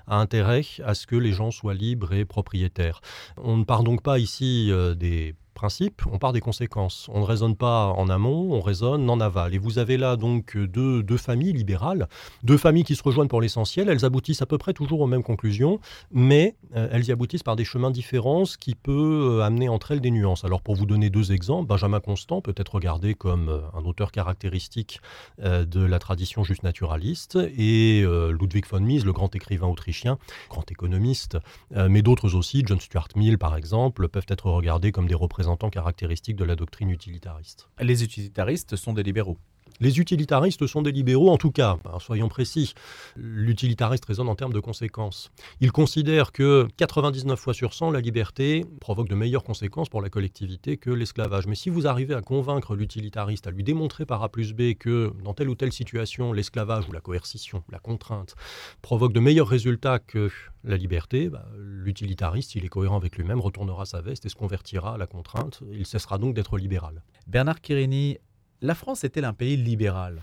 intérêt 0.06 0.64
à 0.84 0.94
ce 0.94 1.06
que 1.06 1.16
les 1.16 1.32
gens 1.32 1.50
soient 1.50 1.75
libres 1.75 2.12
et 2.12 2.25
propriétaires. 2.25 3.00
On 3.36 3.56
ne 3.56 3.64
part 3.64 3.82
donc 3.82 4.02
pas 4.02 4.18
ici 4.18 4.68
euh, 4.70 4.94
des 4.94 5.34
principe, 5.56 6.02
on 6.12 6.18
part 6.18 6.32
des 6.32 6.40
conséquences. 6.40 7.08
On 7.12 7.20
ne 7.20 7.25
raisonne 7.25 7.56
pas 7.56 7.86
en 7.96 8.08
amont, 8.08 8.52
on 8.52 8.60
raisonne 8.60 9.10
en 9.10 9.18
aval. 9.18 9.54
Et 9.54 9.58
vous 9.58 9.80
avez 9.80 9.96
là 9.96 10.14
donc 10.14 10.56
deux, 10.56 11.16
familles 11.16 11.54
libérales, 11.54 12.08
deux 12.44 12.58
familles 12.58 12.84
qui 12.84 12.94
se 12.94 13.02
rejoignent 13.02 13.28
pour 13.28 13.40
l'essentiel. 13.40 13.88
Elles 13.88 14.04
aboutissent 14.04 14.42
à 14.42 14.46
peu 14.46 14.58
près 14.58 14.72
toujours 14.72 15.00
aux 15.00 15.08
mêmes 15.08 15.25
conclusions, 15.25 15.80
mais 16.12 16.54
euh, 16.76 16.88
elles 16.92 17.06
y 17.06 17.12
aboutissent 17.12 17.42
par 17.42 17.56
des 17.56 17.64
chemins 17.64 17.90
différents, 17.90 18.44
qui 18.60 18.75
peut 18.75 19.40
euh, 19.40 19.42
amener 19.42 19.68
entre 19.68 19.92
elles 19.92 20.00
des 20.00 20.10
nuances. 20.10 20.44
Alors 20.44 20.60
pour 20.60 20.76
vous 20.76 20.86
donner 20.86 21.10
deux 21.10 21.32
exemples, 21.32 21.66
Benjamin 21.66 22.00
Constant 22.00 22.40
peut 22.42 22.54
être 22.56 22.75
regardé 22.75 23.14
comme 23.14 23.48
euh, 23.48 23.60
un 23.75 23.84
auteur 23.84 24.12
caractéristique 24.12 25.00
de 25.38 25.84
la 25.84 25.98
tradition 25.98 26.44
juste 26.44 26.62
naturaliste, 26.62 27.38
et 27.56 28.04
Ludwig 28.38 28.66
von 28.66 28.80
Mises, 28.80 29.04
le 29.04 29.12
grand 29.12 29.34
écrivain 29.34 29.66
autrichien, 29.66 30.18
grand 30.50 30.70
économiste, 30.70 31.38
mais 31.75 32.02
d'autres 32.02 32.34
aussi, 32.34 32.62
John 32.66 32.80
Stuart 32.80 33.08
Mill 33.16 33.38
par 33.38 33.56
exemple, 33.56 34.08
peuvent 34.08 34.26
être 34.28 34.50
regardés 34.50 34.92
comme 34.92 35.06
des 35.06 35.14
représentants 35.14 35.45
caractéristiques 35.70 36.36
de 36.36 36.44
la 36.44 36.56
doctrine 36.56 36.90
utilitariste. 36.90 37.68
Les 37.80 38.02
utilitaristes 38.02 38.74
sont 38.74 38.92
des 38.92 39.02
libéraux. 39.02 39.38
Les 39.80 40.00
utilitaristes 40.00 40.66
sont 40.66 40.83
des 40.83 40.92
libéraux, 40.92 41.30
en 41.30 41.37
tout 41.37 41.50
cas, 41.50 41.76
soyons 42.00 42.28
précis. 42.28 42.75
L'utilitariste 43.16 44.04
raisonne 44.06 44.28
en 44.28 44.35
termes 44.35 44.52
de 44.52 44.61
conséquences. 44.61 45.30
Il 45.61 45.73
considère 45.73 46.33
que 46.33 46.66
99 46.76 47.38
fois 47.38 47.54
sur 47.54 47.75
100, 47.75 47.90
la 47.90 48.00
liberté 48.00 48.64
provoque 48.80 49.09
de 49.09 49.14
meilleures 49.14 49.45
conséquences 49.45 49.88
pour 49.88 50.00
la 50.00 50.09
collectivité 50.09 50.76
que 50.76 50.90
l'esclavage. 50.90 51.47
Mais 51.47 51.54
si 51.54 51.68
vous 51.68 51.87
arrivez 51.87 52.14
à 52.14 52.23
convaincre 52.23 52.75
l'utilitariste, 52.75 53.47
à 53.47 53.50
lui 53.50 53.64
démontrer 53.64 54.06
par 54.06 54.23
A 54.23 54.28
plus 54.28 54.54
B 54.54 54.75
que 54.78 55.12
dans 55.23 55.35
telle 55.35 55.49
ou 55.49 55.54
telle 55.54 55.73
situation, 55.73 56.33
l'esclavage 56.33 56.88
ou 56.88 56.92
la 56.92 57.00
coercition, 57.00 57.62
la 57.71 57.78
contrainte, 57.78 58.35
provoque 58.83 59.12
de 59.12 59.21
meilleurs 59.21 59.49
résultats 59.49 59.99
que 59.99 60.30
la 60.64 60.76
liberté, 60.76 61.28
bah, 61.28 61.47
l'utilitariste, 61.56 62.52
s'il 62.52 62.64
est 62.64 62.68
cohérent 62.68 62.97
avec 62.97 63.16
lui-même, 63.16 63.40
retournera 63.40 63.87
sa 63.87 64.00
veste 64.00 64.26
et 64.26 64.28
se 64.28 64.35
convertira 64.35 64.95
à 64.95 64.99
la 64.99 65.06
contrainte. 65.06 65.62
Il 65.73 65.87
cessera 65.87 66.18
donc 66.18 66.35
d'être 66.35 66.59
libéral. 66.59 67.02
Bernard 67.26 67.61
Quirini, 67.61 68.18
la 68.60 68.75
France 68.75 69.04
est-elle 69.04 69.25
un 69.25 69.32
pays 69.32 69.56
libéral? 69.56 70.22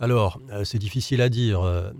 Alors, 0.00 0.40
euh, 0.50 0.64
c'est 0.64 0.80
difficile 0.80 1.20
à 1.22 1.28
dire. 1.28 1.62
Euh, 1.62 1.92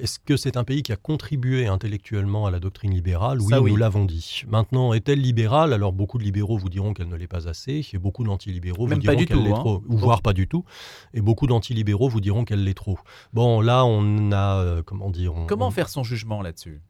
est-ce 0.00 0.18
que 0.18 0.34
c'est 0.34 0.56
un 0.56 0.64
pays 0.64 0.82
qui 0.82 0.92
a 0.92 0.96
contribué 0.96 1.66
intellectuellement 1.66 2.46
à 2.46 2.50
la 2.50 2.58
doctrine 2.58 2.94
libérale? 2.94 3.38
Oui, 3.42 3.52
nous 3.70 3.76
l'avons 3.76 4.06
dit. 4.06 4.44
Maintenant, 4.48 4.94
est-elle 4.94 5.20
libérale? 5.20 5.74
Alors, 5.74 5.92
beaucoup 5.92 6.16
de 6.16 6.22
libéraux 6.22 6.56
vous 6.56 6.70
diront 6.70 6.94
qu'elle 6.94 7.08
ne 7.08 7.16
l'est 7.16 7.26
pas 7.26 7.46
assez, 7.46 7.86
et 7.92 7.98
beaucoup 7.98 8.24
d'antilibéraux 8.24 8.86
vous 8.86 8.94
diront 8.94 9.24
qu'elle 9.26 9.42
l'est 9.42 9.52
hein. 9.52 9.56
trop, 9.56 9.82
ou 9.86 9.98
voire 9.98 10.22
pas 10.22 10.32
du 10.32 10.48
tout. 10.48 10.64
Et 11.12 11.20
beaucoup 11.20 11.46
d'antilibéraux 11.46 12.08
vous 12.08 12.22
diront 12.22 12.46
qu'elle 12.46 12.64
l'est 12.64 12.72
trop. 12.72 12.98
Bon, 13.34 13.60
là, 13.60 13.84
on 13.84 14.32
a, 14.32 14.60
euh, 14.60 14.82
comment 14.82 15.10
dire... 15.10 15.34
comment 15.46 15.70
faire 15.70 15.90
son 15.90 16.02
jugement 16.02 16.40
là-dessus? 16.40 16.80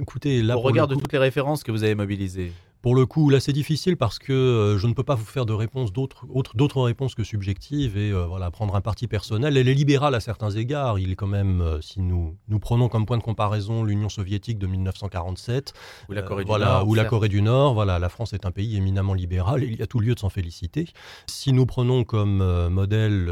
Écoutez, 0.00 0.42
là... 0.42 0.56
Au 0.56 0.60
regard 0.60 0.88
de 0.88 0.96
toutes 0.96 1.12
les 1.12 1.20
références 1.20 1.62
que 1.62 1.70
vous 1.70 1.84
avez 1.84 1.94
mobilisées 1.94 2.52
pour 2.80 2.94
le 2.94 3.06
coup, 3.06 3.28
là, 3.28 3.40
c'est 3.40 3.52
difficile 3.52 3.96
parce 3.96 4.18
que 4.18 4.32
euh, 4.32 4.78
je 4.78 4.86
ne 4.86 4.92
peux 4.92 5.02
pas 5.02 5.16
vous 5.16 5.24
faire 5.24 5.46
de 5.46 5.52
réponses 5.52 5.92
d'autres, 5.92 6.26
d'autres 6.54 6.82
réponses 6.82 7.14
que 7.16 7.24
subjectives 7.24 7.96
et 7.96 8.12
euh, 8.12 8.26
voilà, 8.26 8.50
prendre 8.52 8.76
un 8.76 8.80
parti 8.80 9.08
personnel. 9.08 9.56
Elle 9.56 9.68
est 9.68 9.74
libérale 9.74 10.14
à 10.14 10.20
certains 10.20 10.50
égards. 10.50 10.98
Il 10.98 11.10
est 11.10 11.16
quand 11.16 11.26
même, 11.26 11.60
euh, 11.60 11.80
si 11.80 12.00
nous, 12.00 12.36
nous 12.46 12.60
prenons 12.60 12.88
comme 12.88 13.04
point 13.04 13.18
de 13.18 13.22
comparaison 13.22 13.82
l'Union 13.82 14.08
soviétique 14.08 14.58
de 14.58 14.68
1947 14.68 15.72
ou 16.08 16.12
la 16.12 16.22
Corée 16.22 16.44
du 16.44 16.48
voilà, 16.48 16.66
Nord, 16.66 16.88
ou 16.88 16.94
la 16.94 17.04
Corée 17.04 17.28
du 17.28 17.42
Nord, 17.42 17.74
voilà, 17.74 17.98
la 17.98 18.08
France 18.08 18.32
est 18.32 18.46
un 18.46 18.52
pays 18.52 18.76
éminemment 18.76 19.14
libéral 19.14 19.64
et 19.64 19.66
il 19.66 19.76
y 19.76 19.82
a 19.82 19.86
tout 19.86 19.98
lieu 19.98 20.14
de 20.14 20.20
s'en 20.20 20.30
féliciter. 20.30 20.86
Si 21.26 21.52
nous 21.52 21.66
prenons 21.66 22.04
comme 22.04 22.68
modèle 22.68 23.26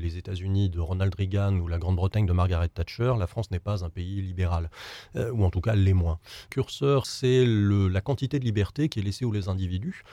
les 0.00 0.16
États-Unis 0.16 0.70
de 0.70 0.80
Ronald 0.80 1.14
Reagan 1.14 1.54
ou 1.58 1.68
la 1.68 1.78
Grande-Bretagne 1.78 2.26
de 2.26 2.32
Margaret 2.32 2.68
Thatcher, 2.68 3.12
la 3.18 3.26
France 3.26 3.50
n'est 3.50 3.58
pas 3.58 3.84
un 3.84 3.90
pays 3.90 4.22
libéral, 4.22 4.70
ou 5.14 5.44
en 5.44 5.50
tout 5.50 5.60
cas 5.60 5.74
l'est 5.74 5.92
moins. 5.92 6.18
Curseur, 6.50 7.06
c'est 7.06 7.44
la 7.46 8.00
quantité 8.00 8.38
de 8.38 8.44
liberté 8.44 8.77
qui 8.86 9.00
est 9.00 9.02
laissé 9.02 9.24
aux 9.24 9.50
individus 9.50 10.04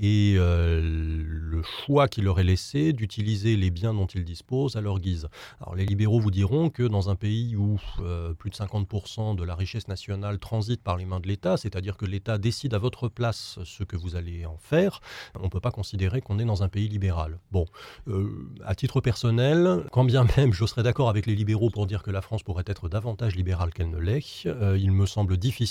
et 0.00 0.34
euh, 0.36 0.80
le 1.24 1.62
choix 1.62 2.06
qui 2.06 2.20
leur 2.20 2.38
est 2.38 2.44
laissé 2.44 2.92
d'utiliser 2.92 3.56
les 3.56 3.70
biens 3.70 3.94
dont 3.94 4.06
ils 4.06 4.24
disposent 4.24 4.76
à 4.76 4.80
leur 4.80 5.00
guise. 5.00 5.28
Alors 5.60 5.74
les 5.74 5.84
libéraux 5.84 6.20
vous 6.20 6.30
diront 6.30 6.70
que 6.70 6.84
dans 6.84 7.10
un 7.10 7.16
pays 7.16 7.56
où 7.56 7.80
euh, 8.00 8.34
plus 8.34 8.50
de 8.50 8.54
50% 8.54 9.34
de 9.34 9.42
la 9.42 9.54
richesse 9.54 9.88
nationale 9.88 10.38
transite 10.38 10.82
par 10.82 10.96
les 10.96 11.04
mains 11.04 11.20
de 11.20 11.26
l'État, 11.26 11.56
c'est-à-dire 11.56 11.96
que 11.96 12.06
l'État 12.06 12.38
décide 12.38 12.74
à 12.74 12.78
votre 12.78 13.08
place 13.08 13.58
ce 13.64 13.82
que 13.82 13.96
vous 13.96 14.14
allez 14.14 14.46
en 14.46 14.58
faire, 14.58 15.00
on 15.38 15.44
ne 15.44 15.48
peut 15.48 15.60
pas 15.60 15.70
considérer 15.72 16.20
qu'on 16.20 16.38
est 16.38 16.44
dans 16.44 16.62
un 16.62 16.68
pays 16.68 16.88
libéral. 16.88 17.38
Bon, 17.50 17.64
euh, 18.08 18.30
à 18.64 18.74
titre 18.74 19.00
personnel, 19.00 19.84
quand 19.90 20.04
bien 20.04 20.26
même 20.36 20.52
je 20.52 20.64
serais 20.66 20.82
d'accord 20.82 21.08
avec 21.08 21.26
les 21.26 21.34
libéraux 21.34 21.70
pour 21.70 21.86
dire 21.86 22.02
que 22.02 22.10
la 22.10 22.20
France 22.20 22.42
pourrait 22.42 22.64
être 22.66 22.88
davantage 22.88 23.34
libérale 23.34 23.72
qu'elle 23.72 23.90
ne 23.90 23.98
l'est, 23.98 24.44
il 24.76 24.92
me 24.92 25.06
semble 25.06 25.36
difficile, 25.38 25.62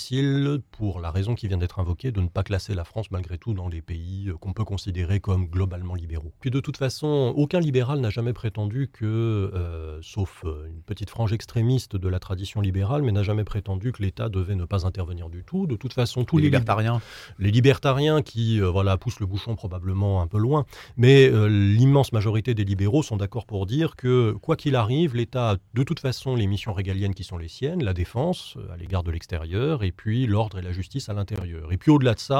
pour 0.71 0.99
la 0.99 1.11
raison 1.11 1.35
qui 1.35 1.47
vient 1.47 1.57
d'être 1.57 1.79
invoquée, 1.79 2.11
de 2.11 2.21
ne 2.21 2.27
pas 2.27 2.40
classer 2.43 2.73
la 2.73 2.83
France 2.83 3.11
malgré 3.11 3.37
tout 3.37 3.53
dans 3.53 3.67
les 3.67 3.81
pays 3.81 4.29
euh, 4.29 4.33
qu'on 4.33 4.53
peut 4.53 4.63
considérer 4.63 5.19
comme 5.19 5.47
globalement 5.47 5.95
libéraux. 5.95 6.33
Puis 6.39 6.51
de 6.51 6.59
toute 6.59 6.77
façon, 6.77 7.33
aucun 7.35 7.59
libéral 7.59 7.99
n'a 7.99 8.09
jamais 8.09 8.33
prétendu 8.33 8.89
que, 8.91 9.05
euh, 9.05 9.99
sauf 10.01 10.43
euh, 10.45 10.67
une 10.67 10.81
petite 10.81 11.09
frange 11.09 11.33
extrémiste 11.33 11.95
de 11.95 12.07
la 12.07 12.19
tradition 12.19 12.61
libérale, 12.61 13.03
mais 13.03 13.11
n'a 13.11 13.23
jamais 13.23 13.43
prétendu 13.43 13.91
que 13.91 14.01
l'État 14.01 14.29
devait 14.29 14.55
ne 14.55 14.65
pas 14.65 14.85
intervenir 14.85 15.29
du 15.29 15.43
tout. 15.43 15.67
De 15.67 15.75
toute 15.75 15.93
façon, 15.93 16.23
tous 16.23 16.37
les, 16.37 16.45
libertariens, 16.45 17.01
les 17.39 17.51
libertariens 17.51 18.21
qui 18.21 18.59
voilà 18.59 18.97
poussent 18.97 19.19
le 19.19 19.25
bouchon 19.25 19.55
probablement 19.55 20.21
un 20.21 20.27
peu 20.27 20.37
loin, 20.37 20.65
mais 20.97 21.29
l'immense 21.49 22.11
majorité 22.11 22.53
des 22.53 22.63
libéraux 22.63 23.03
sont 23.03 23.17
d'accord 23.17 23.45
pour 23.45 23.65
dire 23.65 23.95
que 23.95 24.33
quoi 24.41 24.55
qu'il 24.55 24.75
arrive, 24.75 25.15
l'État 25.15 25.51
a 25.51 25.55
de 25.73 25.83
toute 25.83 25.99
façon 25.99 26.35
les 26.35 26.47
missions 26.47 26.73
régaliennes 26.73 27.13
qui 27.13 27.23
sont 27.23 27.37
les 27.37 27.47
siennes, 27.47 27.83
la 27.83 27.93
défense 27.93 28.57
à 28.71 28.77
l'égard 28.77 29.03
de 29.03 29.11
l'extérieur, 29.11 29.83
et 29.83 29.91
puis 29.91 30.27
l'ordre 30.27 30.59
et 30.59 30.61
la 30.61 30.71
justice 30.71 31.09
à 31.09 31.13
l'intérieur. 31.13 31.71
Et 31.71 31.77
puis 31.77 31.91
au-delà 31.91 32.13
de 32.13 32.19
ça 32.19 32.30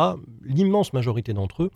l'immense 0.44 0.94
majorité 0.94 1.34
d'entre 1.34 1.64
eux, 1.64 1.72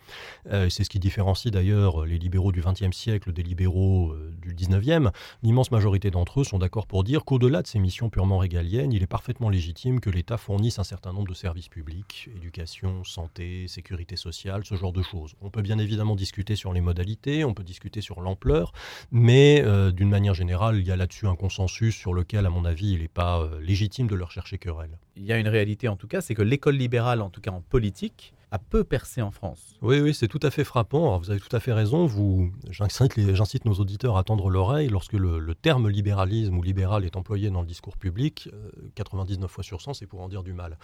euh, 0.51 0.69
c'est 0.69 0.83
ce 0.83 0.89
qui 0.89 0.99
différencie 0.99 1.51
d'ailleurs 1.51 2.05
les 2.05 2.17
libéraux 2.17 2.51
du 2.51 2.61
XXe 2.61 2.95
siècle 2.95 3.31
des 3.31 3.43
libéraux 3.43 4.11
euh, 4.11 4.33
du 4.41 4.53
XIXe, 4.53 5.09
l'immense 5.43 5.71
majorité 5.71 6.11
d'entre 6.11 6.41
eux 6.41 6.43
sont 6.43 6.59
d'accord 6.59 6.87
pour 6.87 7.03
dire 7.03 7.25
qu'au-delà 7.25 7.61
de 7.61 7.67
ces 7.67 7.79
missions 7.79 8.09
purement 8.09 8.37
régaliennes, 8.37 8.91
il 8.91 9.03
est 9.03 9.07
parfaitement 9.07 9.49
légitime 9.49 9.99
que 9.99 10.09
l'État 10.09 10.37
fournisse 10.37 10.79
un 10.79 10.83
certain 10.83 11.13
nombre 11.13 11.27
de 11.27 11.33
services 11.33 11.69
publics, 11.69 12.29
éducation, 12.35 13.03
santé, 13.03 13.67
sécurité 13.67 14.15
sociale, 14.15 14.63
ce 14.65 14.75
genre 14.75 14.93
de 14.93 15.01
choses. 15.01 15.33
On 15.41 15.49
peut 15.49 15.61
bien 15.61 15.77
évidemment 15.77 16.15
discuter 16.15 16.55
sur 16.55 16.73
les 16.73 16.81
modalités, 16.81 17.45
on 17.45 17.53
peut 17.53 17.63
discuter 17.63 18.01
sur 18.01 18.21
l'ampleur, 18.21 18.71
mais 19.11 19.61
euh, 19.65 19.91
d'une 19.91 20.09
manière 20.09 20.33
générale, 20.33 20.77
il 20.77 20.85
y 20.85 20.91
a 20.91 20.95
là-dessus 20.95 21.27
un 21.27 21.35
consensus 21.35 21.95
sur 21.95 22.13
lequel, 22.13 22.45
à 22.45 22.49
mon 22.49 22.65
avis, 22.65 22.93
il 22.93 23.01
n'est 23.01 23.07
pas 23.07 23.47
légitime 23.61 24.07
de 24.07 24.15
leur 24.15 24.31
chercher 24.31 24.57
querelle. 24.57 24.97
Il 25.17 25.25
y 25.25 25.31
a 25.31 25.37
une 25.37 25.47
réalité 25.47 25.87
en 25.87 25.95
tout 25.95 26.07
cas, 26.07 26.21
c'est 26.21 26.35
que 26.35 26.41
l'école 26.41 26.75
libérale, 26.75 27.21
en 27.21 27.29
tout 27.29 27.41
cas 27.41 27.51
en 27.51 27.61
politique, 27.61 28.04
ettik. 28.05 28.33
Peu 28.59 28.83
percé 28.83 29.21
en 29.21 29.31
France. 29.31 29.75
Oui, 29.81 29.99
oui, 29.99 30.13
c'est 30.13 30.27
tout 30.27 30.39
à 30.41 30.51
fait 30.51 30.63
frappant. 30.63 31.17
vous 31.17 31.31
avez 31.31 31.39
tout 31.39 31.53
à 31.55 31.59
fait 31.59 31.73
raison. 31.73 32.05
Vous, 32.05 32.51
j'incite, 32.69 33.65
nos 33.65 33.73
auditeurs 33.73 34.17
à 34.17 34.23
tendre 34.23 34.49
l'oreille 34.49 34.89
lorsque 34.89 35.13
le, 35.13 35.55
terme 35.55 35.89
libéralisme 35.89 36.57
ou 36.57 36.61
libéral 36.61 37.05
est 37.05 37.15
employé 37.15 37.49
dans 37.49 37.61
le 37.61 37.67
discours 37.67 37.97
public. 37.97 38.49
99 38.95 39.45
euh, 39.45 39.47
fois 39.47 39.63
sur 39.63 39.81
100, 39.81 39.95
c'est 39.95 40.05
pour 40.05 40.21
en 40.21 40.29
dire 40.29 40.43
du 40.43 40.53
mal. 40.53 40.77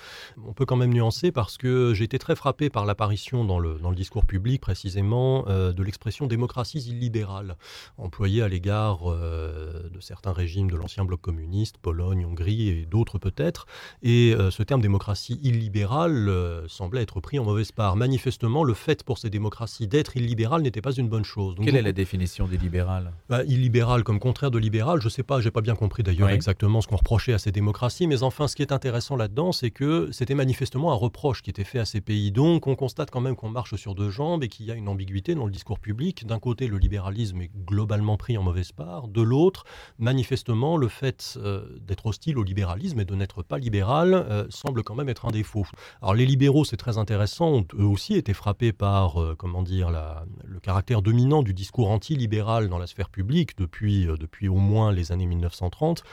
On 0.46 0.54
peut 0.54 0.66
quand 0.66 0.75
même 0.75 0.94
nuancer 0.94 1.32
parce 1.32 1.58
que 1.58 1.94
j'ai 1.94 2.06
été 2.06 2.20
très 2.20 2.36
frappé 2.36 2.70
par 2.70 2.86
l'apparition 2.86 3.46
dans 3.46 3.60
le, 3.60 3.75
dans 3.80 3.90
le 3.90 3.96
discours 3.96 4.25
public 4.25 4.62
précisément 4.62 5.46
euh, 5.48 5.74
de 5.74 5.84
l'expression 5.84 6.28
démocratie 6.28 6.80
illibérale, 6.80 7.58
employée 7.98 8.42
à 8.42 8.48
l'égard 8.48 9.12
euh, 9.12 9.90
de 9.90 10.00
certains 10.00 10.32
régimes 10.32 10.72
de 10.72 10.75
l'ancien 10.75 11.06
bloc 11.06 11.22
communiste, 11.22 11.78
Pologne, 11.78 12.25
Hongrie 12.25 12.70
et 12.70 12.86
d'autres 12.86 13.20
peut-être. 13.20 13.66
Et 14.04 14.36
ce 14.50 14.63
terme 14.63 14.82
démocratie 14.82 15.40
illibérale 15.44 16.32
semblait 16.68 17.01
être 17.01 17.20
pris 17.20 17.40
en 17.40 17.46
mauvaise 17.62 17.72
part. 17.72 17.96
Manifestement, 17.96 18.63
le 18.63 18.74
fait 18.74 19.03
pour 19.03 19.20
ces 19.20 19.30
démocraties 19.30 19.88
d'être 19.88 20.18
illibérales 20.18 20.63
n'était 20.63 20.82
pas 20.82 20.94
une 20.94 21.08
bonne 21.08 21.24
chose. 21.24 21.56
Quelle 21.63 21.75
est 21.75 21.84
la 21.84 21.91
définition 21.91 22.48
d'illibéral 22.48 23.13
bah, 23.30 23.44
Illibéral 23.44 24.03
comme 24.03 24.20
contraire 24.20 24.50
de 24.50 24.58
libéral, 24.58 25.00
je 25.00 25.06
ne 25.06 25.10
sais 25.12 25.22
pas, 25.22 25.41
j'ai 25.41 25.51
pas 25.51 25.62
bien 25.62 25.75
compris 25.75 26.01
d'ailleurs 26.01 26.30
exactement 26.30 26.82
ce 26.82 26.88
qu'on 26.88 26.96
reprochait 26.96 27.34
à 27.34 27.38
ces 27.38 27.51
démocraties, 27.51 28.08
mais 28.08 28.24
enfin, 28.24 28.48
ce 28.48 28.56
qui 28.56 28.63
est 28.63 28.72
intéressant 28.72 29.15
là-dedans, 29.15 29.51
c'est 29.51 29.70
que 29.70 30.10
c'était 30.12 30.34
manifestement 30.34 30.91
un 30.91 30.96
reproche 30.96 31.44
qui 31.44 31.51
était 31.51 31.63
fait 31.63 31.77
à 31.77 31.86
ces 31.86 32.01
pays. 32.01 32.32
Donc, 32.32 32.65
on 32.65 32.75
constate 32.75 33.12
quand 33.12 33.22
même 33.22 33.36
qu'on 33.36 33.50
marche 33.50 33.75
sur 33.75 33.94
deux 33.94 34.10
jambes 34.10 34.44
et 34.44 34.48
qu'il 34.48 34.65
y 34.65 34.72
a 34.72 34.75
une 34.75 34.88
ambiguïté 34.88 35.36
dans 35.36 35.46
le 35.46 35.51
discours 35.51 35.80
public. 35.80 36.25
D'un 36.25 36.39
côté, 36.39 36.68
le 36.68 36.80
libéralisme 36.80 37.41
est 37.41 37.51
globalement 37.65 38.18
pris 38.18 38.38
en 38.39 38.44
mauvaise 38.44 38.72
part. 38.72 39.08
De 39.08 39.22
l'autre, 39.22 39.65
manifestement, 40.00 40.77
le 40.77 40.88
fait 40.88 41.38
euh, 41.38 41.77
d'être 41.82 42.08
hostile 42.08 42.39
au 42.39 42.44
libéralisme 42.44 43.00
et 43.00 43.06
de 43.06 43.13
n'être 43.13 43.44
pas 43.44 43.60
libéral 43.60 44.13
euh, 44.13 44.46
semble 44.50 44.82
quand 44.84 44.96
même 44.96 45.10
être 45.10 45.25
un 45.25 45.32
défaut. 45.32 45.65
Alors, 46.01 46.15
les 46.15 46.25
libéraux, 46.25 46.65
c'est 46.65 46.77
très 46.77 46.98
intéressant 46.98 47.41
ont 47.46 47.66
eux 47.78 47.86
aussi 47.86 48.16
été 48.16 48.34
frappés 48.34 48.74
par 48.74 49.22
euh, 49.22 49.36
comment 49.38 49.64
dire, 49.64 49.92
le 49.92 50.60
caractère 50.60 51.02
dominant 51.02 51.44
du 51.44 51.54
discours 51.54 51.90
anti-libéral 51.90 52.70
dans 52.70 52.78
la 52.78 52.88
sphère 52.88 53.10
publique 53.10 53.58
depuis, 53.58 54.08
euh, 54.08 54.16
depuis 54.18 54.48
au 54.48 54.56
moins 54.56 54.92
les 54.92 55.12
années 55.12 55.26
1930. 55.26 56.04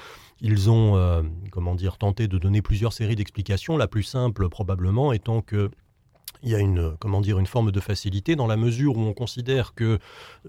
Ils 0.41 0.71
ont 0.71 0.97
euh, 0.97 1.23
comment 1.51 1.75
dire, 1.75 1.99
tenté 1.99 2.29
de 2.29 2.39
donner 2.39 2.63
plusieurs 2.63 2.93
séries 2.93 3.17
d'explications, 3.17 3.77
la 3.77 3.89
plus 3.89 4.03
simple 4.03 4.49
probablement 4.49 5.13
étant 5.13 5.43
que 5.43 5.71
il 6.43 6.51
y 6.51 6.55
a 6.55 6.59
une, 6.59 6.97
comment 6.99 7.21
dire, 7.21 7.39
une 7.39 7.47
forme 7.47 7.73
de 7.73 7.81
facilité 7.81 8.37
dans 8.37 8.47
la 8.47 8.57
mesure 8.57 8.97
où 8.97 9.01
on 9.01 9.13
considère 9.13 9.75
que, 9.75 9.99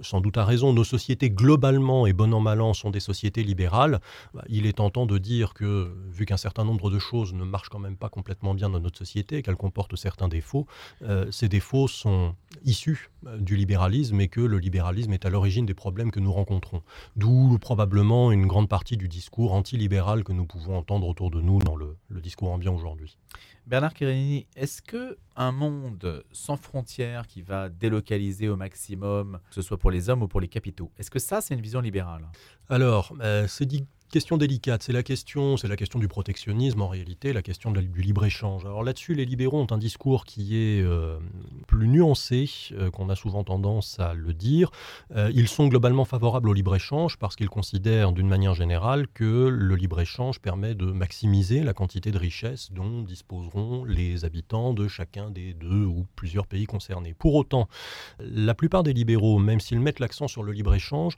sans 0.01 0.21
doute 0.21 0.37
à 0.37 0.45
raison, 0.45 0.73
nos 0.73 0.83
sociétés 0.83 1.29
globalement 1.29 2.05
et 2.05 2.13
bon 2.13 2.33
an 2.33 2.39
mal 2.39 2.61
an 2.61 2.73
sont 2.73 2.91
des 2.91 2.99
sociétés 2.99 3.43
libérales. 3.43 3.99
Bah, 4.33 4.43
il 4.49 4.65
est 4.65 4.77
tentant 4.77 5.05
de 5.05 5.17
dire 5.17 5.53
que, 5.53 5.91
vu 6.11 6.25
qu'un 6.25 6.37
certain 6.37 6.63
nombre 6.63 6.89
de 6.89 6.99
choses 6.99 7.33
ne 7.33 7.43
marchent 7.43 7.69
quand 7.69 7.79
même 7.79 7.97
pas 7.97 8.09
complètement 8.09 8.53
bien 8.53 8.69
dans 8.69 8.79
notre 8.79 8.97
société, 8.97 9.41
qu'elles 9.41 9.55
comportent 9.55 9.95
certains 9.95 10.27
défauts, 10.27 10.67
euh, 11.01 11.29
ces 11.31 11.49
défauts 11.49 11.87
sont 11.87 12.35
issus 12.65 13.09
euh, 13.25 13.37
du 13.37 13.55
libéralisme 13.55 14.19
et 14.21 14.27
que 14.27 14.41
le 14.41 14.59
libéralisme 14.59 15.13
est 15.13 15.25
à 15.25 15.29
l'origine 15.29 15.65
des 15.65 15.73
problèmes 15.73 16.11
que 16.11 16.19
nous 16.19 16.31
rencontrons. 16.31 16.81
D'où 17.15 17.57
probablement 17.59 18.31
une 18.31 18.45
grande 18.45 18.69
partie 18.69 18.97
du 18.97 19.07
discours 19.07 19.53
antilibéral 19.53 20.23
que 20.23 20.33
nous 20.33 20.45
pouvons 20.45 20.77
entendre 20.77 21.07
autour 21.07 21.31
de 21.31 21.41
nous 21.41 21.59
dans 21.59 21.75
le 21.75 21.95
discours 22.21 22.51
ambiant 22.51 22.75
aujourd'hui. 22.75 23.17
Bernard 23.67 23.93
Quirini, 23.93 24.47
est-ce 24.55 24.81
que 24.81 25.17
un 25.35 25.51
monde 25.51 26.23
sans 26.31 26.57
frontières 26.57 27.27
qui 27.27 27.41
va 27.41 27.69
délocaliser 27.69 28.49
au 28.49 28.55
maximum, 28.55 29.39
que 29.49 29.55
ce 29.55 29.61
soit 29.61 29.77
pour 29.77 29.91
les 29.91 30.09
hommes 30.09 30.23
ou 30.23 30.27
pour 30.27 30.41
les 30.41 30.47
capitaux, 30.47 30.91
est-ce 30.97 31.11
que 31.11 31.19
ça, 31.19 31.41
c'est 31.41 31.53
une 31.53 31.61
vision 31.61 31.81
libérale? 31.81 32.27
Alors, 32.67 33.13
euh, 33.21 33.47
c'est 33.47 33.65
dit 33.65 33.85
question 34.09 34.37
délicate. 34.37 34.83
C'est 34.83 34.93
la 34.93 35.03
question, 35.03 35.55
du 35.99 36.07
protectionnisme 36.07 36.81
en 36.81 36.87
réalité, 36.87 37.31
la 37.31 37.41
question 37.41 37.71
du 37.71 38.01
libre 38.01 38.25
échange. 38.25 38.65
Alors 38.65 38.83
là-dessus, 38.83 39.13
les 39.13 39.25
libéraux 39.25 39.59
ont 39.59 39.71
un 39.71 39.77
discours 39.77 40.25
qui 40.25 40.57
est 40.57 40.81
euh, 40.81 41.17
plus 41.67 41.87
nuancé 41.87 42.49
euh, 42.71 42.89
qu'on 42.89 43.09
a 43.09 43.15
souvent 43.15 43.43
tendance 43.43 43.99
à 43.99 44.13
le 44.13 44.33
dire. 44.33 44.71
Euh, 45.15 45.31
ils 45.33 45.47
sont 45.47 45.67
globalement 45.67 46.05
favorables 46.05 46.49
au 46.49 46.53
libre 46.53 46.75
échange 46.75 47.17
parce 47.17 47.35
qu'ils 47.35 47.49
considèrent 47.49 48.11
d'une 48.11 48.27
manière 48.27 48.55
générale 48.55 49.07
que 49.13 49.47
le 49.47 49.75
libre 49.75 49.99
échange 49.99 50.39
permet 50.39 50.73
de 50.73 50.85
maximiser 50.85 51.63
la 51.63 51.73
quantité 51.73 52.11
de 52.11 52.17
richesses 52.17 52.71
dont 52.71 53.03
disposeront 53.03 53.83
les 53.85 54.25
habitants 54.25 54.73
de 54.73 54.87
chacun 54.87 55.29
des 55.29 55.53
deux 55.53 55.85
ou 55.85 56.05
plusieurs 56.15 56.47
pays 56.47 56.65
concernés. 56.65 57.13
Pour 57.13 57.35
autant, 57.35 57.67
la 58.19 58.55
plupart 58.55 58.83
des 58.83 58.93
libéraux, 58.93 59.37
même 59.37 59.59
s'ils 59.59 59.79
mettent 59.79 59.99
l'accent 59.99 60.27
sur 60.27 60.43
le 60.43 60.51
libre 60.51 60.73
échange, 60.73 61.15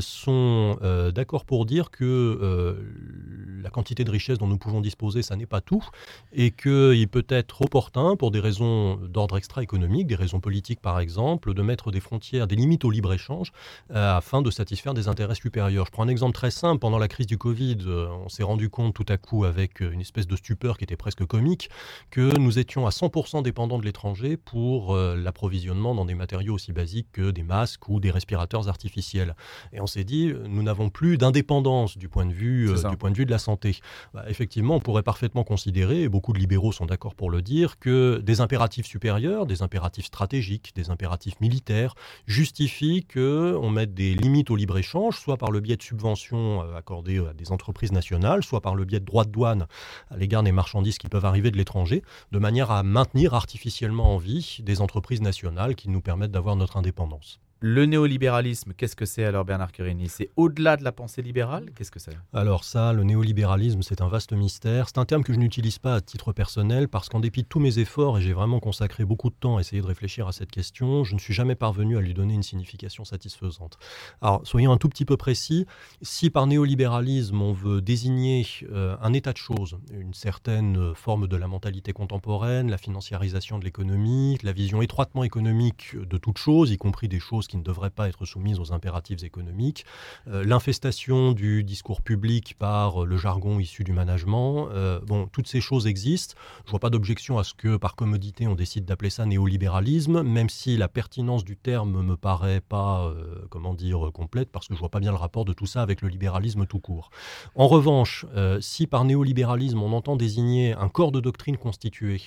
sont 0.00 0.78
d'accord 1.14 1.44
pour 1.44 1.66
dire 1.66 1.90
que 1.90 2.23
euh, 2.24 3.62
la 3.62 3.70
quantité 3.70 4.04
de 4.04 4.10
richesse 4.10 4.38
dont 4.38 4.46
nous 4.46 4.58
pouvons 4.58 4.80
disposer, 4.80 5.22
ça 5.22 5.36
n'est 5.36 5.46
pas 5.46 5.60
tout, 5.60 5.84
et 6.32 6.50
qu'il 6.50 7.08
peut 7.08 7.26
être 7.28 7.62
opportun, 7.62 8.16
pour 8.16 8.30
des 8.30 8.40
raisons 8.40 8.96
d'ordre 8.96 9.38
extra-économique, 9.38 10.06
des 10.06 10.14
raisons 10.14 10.40
politiques 10.40 10.80
par 10.80 11.00
exemple, 11.00 11.54
de 11.54 11.62
mettre 11.62 11.90
des 11.90 12.00
frontières, 12.00 12.46
des 12.46 12.56
limites 12.56 12.84
au 12.84 12.90
libre-échange, 12.90 13.52
euh, 13.90 14.16
afin 14.16 14.42
de 14.42 14.50
satisfaire 14.50 14.94
des 14.94 15.08
intérêts 15.08 15.34
supérieurs. 15.34 15.86
Je 15.86 15.90
prends 15.90 16.04
un 16.04 16.08
exemple 16.08 16.34
très 16.34 16.50
simple. 16.50 16.78
Pendant 16.78 16.98
la 16.98 17.08
crise 17.08 17.26
du 17.26 17.38
Covid, 17.38 17.78
euh, 17.86 18.08
on 18.24 18.28
s'est 18.28 18.42
rendu 18.42 18.68
compte 18.68 18.94
tout 18.94 19.06
à 19.08 19.16
coup, 19.16 19.44
avec 19.44 19.80
une 19.80 20.00
espèce 20.00 20.26
de 20.26 20.36
stupeur 20.36 20.76
qui 20.76 20.84
était 20.84 20.96
presque 20.96 21.24
comique, 21.24 21.70
que 22.10 22.36
nous 22.38 22.58
étions 22.58 22.86
à 22.86 22.90
100% 22.90 23.42
dépendants 23.42 23.78
de 23.78 23.84
l'étranger 23.84 24.36
pour 24.36 24.96
l'approvisionnement 24.96 25.94
dans 25.94 26.04
des 26.04 26.14
matériaux 26.14 26.54
aussi 26.54 26.72
basiques 26.72 27.08
que 27.12 27.30
des 27.30 27.42
masques 27.42 27.88
ou 27.88 28.00
des 28.00 28.10
respirateurs 28.10 28.68
artificiels. 28.68 29.34
Et 29.72 29.80
on 29.80 29.86
s'est 29.86 30.04
dit, 30.04 30.32
nous 30.46 30.62
n'avons 30.62 30.90
plus 30.90 31.18
d'indépendance 31.18 31.96
du 31.96 32.08
point 32.14 32.26
de 32.26 32.32
vue, 32.32 32.70
euh, 32.70 32.90
du 32.90 32.96
point 32.96 33.10
de 33.10 33.16
vue 33.16 33.26
de 33.26 33.30
la 33.32 33.38
santé. 33.38 33.80
Bah, 34.14 34.24
effectivement, 34.28 34.76
on 34.76 34.80
pourrait 34.80 35.02
parfaitement 35.02 35.42
considérer, 35.42 36.02
et 36.02 36.08
beaucoup 36.08 36.32
de 36.32 36.38
libéraux 36.38 36.70
sont 36.70 36.86
d'accord 36.86 37.16
pour 37.16 37.28
le 37.28 37.42
dire, 37.42 37.80
que 37.80 38.20
des 38.22 38.40
impératifs 38.40 38.86
supérieurs, 38.86 39.46
des 39.46 39.62
impératifs 39.62 40.06
stratégiques, 40.06 40.72
des 40.76 40.90
impératifs 40.90 41.40
militaires 41.40 41.96
justifient 42.26 43.04
qu'on 43.12 43.68
mette 43.68 43.94
des 43.94 44.14
limites 44.14 44.50
au 44.52 44.56
libre-échange, 44.56 45.18
soit 45.18 45.36
par 45.36 45.50
le 45.50 45.58
biais 45.58 45.76
de 45.76 45.82
subventions 45.82 46.62
euh, 46.62 46.76
accordées 46.76 47.18
à 47.18 47.32
des 47.32 47.50
entreprises 47.50 47.90
nationales, 47.90 48.44
soit 48.44 48.60
par 48.60 48.76
le 48.76 48.84
biais 48.84 49.00
de 49.00 49.04
droits 49.04 49.24
de 49.24 49.32
douane 49.32 49.66
à 50.08 50.16
l'égard 50.16 50.44
des 50.44 50.52
marchandises 50.52 50.98
qui 50.98 51.08
peuvent 51.08 51.24
arriver 51.24 51.50
de 51.50 51.56
l'étranger, 51.56 52.04
de 52.30 52.38
manière 52.38 52.70
à 52.70 52.84
maintenir 52.84 53.34
artificiellement 53.34 54.14
en 54.14 54.18
vie 54.18 54.58
des 54.62 54.80
entreprises 54.80 55.20
nationales 55.20 55.74
qui 55.74 55.90
nous 55.90 56.00
permettent 56.00 56.30
d'avoir 56.30 56.54
notre 56.54 56.76
indépendance. 56.76 57.40
Le 57.66 57.86
néolibéralisme, 57.86 58.74
qu'est-ce 58.76 58.94
que 58.94 59.06
c'est 59.06 59.24
alors 59.24 59.46
Bernard 59.46 59.72
Quirini 59.72 60.10
C'est 60.10 60.28
au-delà 60.36 60.76
de 60.76 60.84
la 60.84 60.92
pensée 60.92 61.22
libérale? 61.22 61.70
Qu'est-ce 61.74 61.90
que 61.90 61.98
c'est? 61.98 62.12
Alors 62.34 62.62
ça, 62.62 62.92
le 62.92 63.04
néolibéralisme, 63.04 63.80
c'est 63.80 64.02
un 64.02 64.08
vaste 64.08 64.34
mystère. 64.34 64.86
C'est 64.88 64.98
un 64.98 65.06
terme 65.06 65.24
que 65.24 65.32
je 65.32 65.38
n'utilise 65.38 65.78
pas 65.78 65.94
à 65.94 66.02
titre 66.02 66.34
personnel 66.34 66.88
parce 66.88 67.08
qu'en 67.08 67.20
dépit 67.20 67.42
de 67.42 67.48
tous 67.48 67.60
mes 67.60 67.78
efforts, 67.78 68.18
et 68.18 68.20
j'ai 68.20 68.34
vraiment 68.34 68.60
consacré 68.60 69.06
beaucoup 69.06 69.30
de 69.30 69.34
temps 69.34 69.56
à 69.56 69.60
essayer 69.62 69.80
de 69.80 69.86
réfléchir 69.86 70.28
à 70.28 70.32
cette 70.32 70.50
question, 70.50 71.04
je 71.04 71.14
ne 71.14 71.18
suis 71.18 71.32
jamais 71.32 71.54
parvenu 71.54 71.96
à 71.96 72.02
lui 72.02 72.12
donner 72.12 72.34
une 72.34 72.42
signification 72.42 73.06
satisfaisante. 73.06 73.78
Alors 74.20 74.42
soyons 74.44 74.70
un 74.70 74.76
tout 74.76 74.90
petit 74.90 75.06
peu 75.06 75.16
précis. 75.16 75.64
Si 76.02 76.28
par 76.28 76.46
néolibéralisme 76.46 77.40
on 77.40 77.54
veut 77.54 77.80
désigner 77.80 78.46
euh, 78.74 78.94
un 79.00 79.14
état 79.14 79.32
de 79.32 79.38
choses, 79.38 79.78
une 79.90 80.12
certaine 80.12 80.94
forme 80.94 81.28
de 81.28 81.36
la 81.38 81.48
mentalité 81.48 81.94
contemporaine, 81.94 82.70
la 82.70 82.76
financiarisation 82.76 83.58
de 83.58 83.64
l'économie, 83.64 84.36
la 84.42 84.52
vision 84.52 84.82
étroitement 84.82 85.24
économique 85.24 85.96
de 85.96 86.18
toute 86.18 86.36
chose, 86.36 86.70
y 86.70 86.76
compris 86.76 87.08
des 87.08 87.20
choses 87.20 87.46
qui 87.46 87.53
qui 87.54 87.58
ne 87.58 87.62
devraient 87.62 87.90
pas 87.90 88.08
être 88.08 88.24
soumises 88.24 88.58
aux 88.58 88.72
impératifs 88.72 89.22
économiques, 89.22 89.84
euh, 90.26 90.42
l'infestation 90.44 91.30
du 91.30 91.62
discours 91.62 92.02
public 92.02 92.56
par 92.58 93.04
euh, 93.04 93.06
le 93.06 93.16
jargon 93.16 93.60
issu 93.60 93.84
du 93.84 93.92
management. 93.92 94.70
Euh, 94.72 94.98
bon, 95.06 95.28
toutes 95.28 95.46
ces 95.46 95.60
choses 95.60 95.86
existent. 95.86 96.34
Je 96.64 96.70
vois 96.72 96.80
pas 96.80 96.90
d'objection 96.90 97.38
à 97.38 97.44
ce 97.44 97.54
que, 97.54 97.76
par 97.76 97.94
commodité, 97.94 98.48
on 98.48 98.56
décide 98.56 98.86
d'appeler 98.86 99.10
ça 99.10 99.24
néolibéralisme, 99.24 100.22
même 100.22 100.48
si 100.48 100.76
la 100.76 100.88
pertinence 100.88 101.44
du 101.44 101.56
terme 101.56 102.02
me 102.02 102.16
paraît 102.16 102.60
pas, 102.60 103.12
comment 103.50 103.74
dire, 103.74 104.10
complète, 104.12 104.50
parce 104.50 104.66
que 104.66 104.74
je 104.74 104.80
vois 104.80 104.88
pas 104.88 105.00
bien 105.00 105.12
le 105.12 105.16
rapport 105.16 105.44
de 105.44 105.52
tout 105.52 105.66
ça 105.66 105.82
avec 105.82 106.02
le 106.02 106.08
libéralisme 106.08 106.66
tout 106.66 106.80
court. 106.80 107.10
En 107.54 107.68
revanche, 107.68 108.26
si 108.60 108.86
par 108.86 109.04
néolibéralisme 109.04 109.80
on 109.80 109.92
entend 109.92 110.16
désigner 110.16 110.72
un 110.72 110.88
corps 110.88 111.12
de 111.12 111.20
doctrine 111.20 111.56
constitué, 111.56 112.20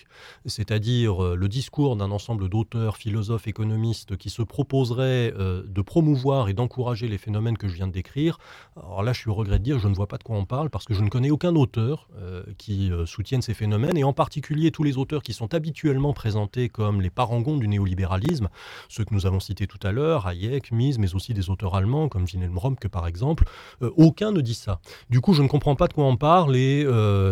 c'est-à-dire 0.46 1.36
le 1.36 1.48
discours 1.48 1.96
d'un 1.96 2.12
ensemble 2.12 2.50
d'auteurs, 2.50 2.98
philosophes, 2.98 3.48
économistes 3.48 4.18
qui 4.18 4.30
se 4.30 4.44
proposeraient 4.44 5.17
euh, 5.18 5.64
de 5.68 5.82
promouvoir 5.82 6.50
et 6.50 6.54
d'encourager 6.54 7.08
les 7.08 7.18
phénomènes 7.18 7.58
que 7.58 7.68
je 7.68 7.76
viens 7.76 7.88
de 7.88 7.92
décrire. 7.92 8.38
Alors 8.76 9.04
là, 9.04 9.14
je 9.14 9.20
suis 9.20 9.30
au 9.30 9.34
regret 9.34 9.60
de 9.60 9.64
dire, 9.64 9.80
je 9.80 9.88
ne 9.88 9.96
vois 9.96 10.08
pas 10.08 10.18
de 10.18 10.24
quoi 10.24 10.36
on 10.36 10.46
parle 10.46 10.70
parce 10.70 10.86
que 10.86 10.94
je 10.94 11.02
ne 11.02 11.10
connais 11.10 11.32
aucun 11.32 11.56
auteur 11.56 12.08
euh, 12.18 12.44
qui 12.58 12.92
euh, 12.92 13.06
soutienne 13.06 13.42
ces 13.42 13.54
phénomènes 13.54 13.98
et 13.98 14.04
en 14.04 14.14
particulier 14.14 14.72
tous 14.72 14.84
les 14.84 14.98
auteurs 14.98 15.24
qui 15.24 15.34
sont 15.34 15.54
habituellement 15.54 16.14
présentés 16.14 16.70
comme 16.70 17.02
les 17.02 17.10
parangons 17.10 17.58
du 17.58 17.68
néolibéralisme, 17.68 18.50
ceux 18.90 19.04
que 19.04 19.14
nous 19.14 19.26
avons 19.26 19.40
cités 19.40 19.68
tout 19.68 19.80
à 19.84 19.92
l'heure, 19.92 20.28
Hayek, 20.28 20.72
Mies, 20.72 20.98
mais 21.00 21.16
aussi 21.16 21.34
des 21.34 21.50
auteurs 21.50 21.76
allemands 21.76 22.10
comme 22.10 22.26
Wilhelm 22.26 22.58
Romke 22.58 22.88
par 22.88 23.08
exemple. 23.08 23.46
aucun 23.82 24.32
ne 24.32 24.42
dit 24.42 24.54
ça. 24.54 24.80
Du 25.10 25.22
coup, 25.22 25.34
je 25.34 25.42
ne 25.42 25.48
comprends 25.48 25.76
pas 25.76 25.88
de 25.88 25.94
quoi 25.94 26.06
on 26.06 26.18
parle 26.18 26.56
et 26.56 26.86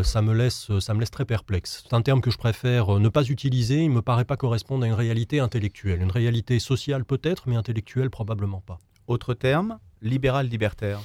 ça 0.04 0.22
me 0.22 0.34
laisse 0.34 0.72
ça 0.80 0.94
me 0.94 1.00
laisse 1.00 1.12
très 1.12 1.26
perplexe. 1.26 1.84
C'est 1.88 1.96
un 1.96 2.02
terme 2.02 2.22
que 2.22 2.32
je 2.32 2.38
préfère 2.38 3.00
ne 3.00 3.10
pas 3.10 3.24
utiliser. 3.24 3.84
Il 3.84 3.92
me 3.92 4.02
paraît 4.02 4.26
pas 4.26 4.38
correspondre 4.38 4.84
à 4.84 4.88
une 4.88 4.94
réalité 4.94 5.40
intellectuelle, 5.40 6.02
une 6.02 6.12
réalité 6.12 6.60
sociale 6.60 7.06
peut-être, 7.06 7.44
mais 7.48 7.56
intellectuelle 7.56 7.65
probablement 8.10 8.62
pas. 8.62 8.80
Autre 9.08 9.34
terme, 9.34 9.80
libéral-libertaire. 10.02 11.00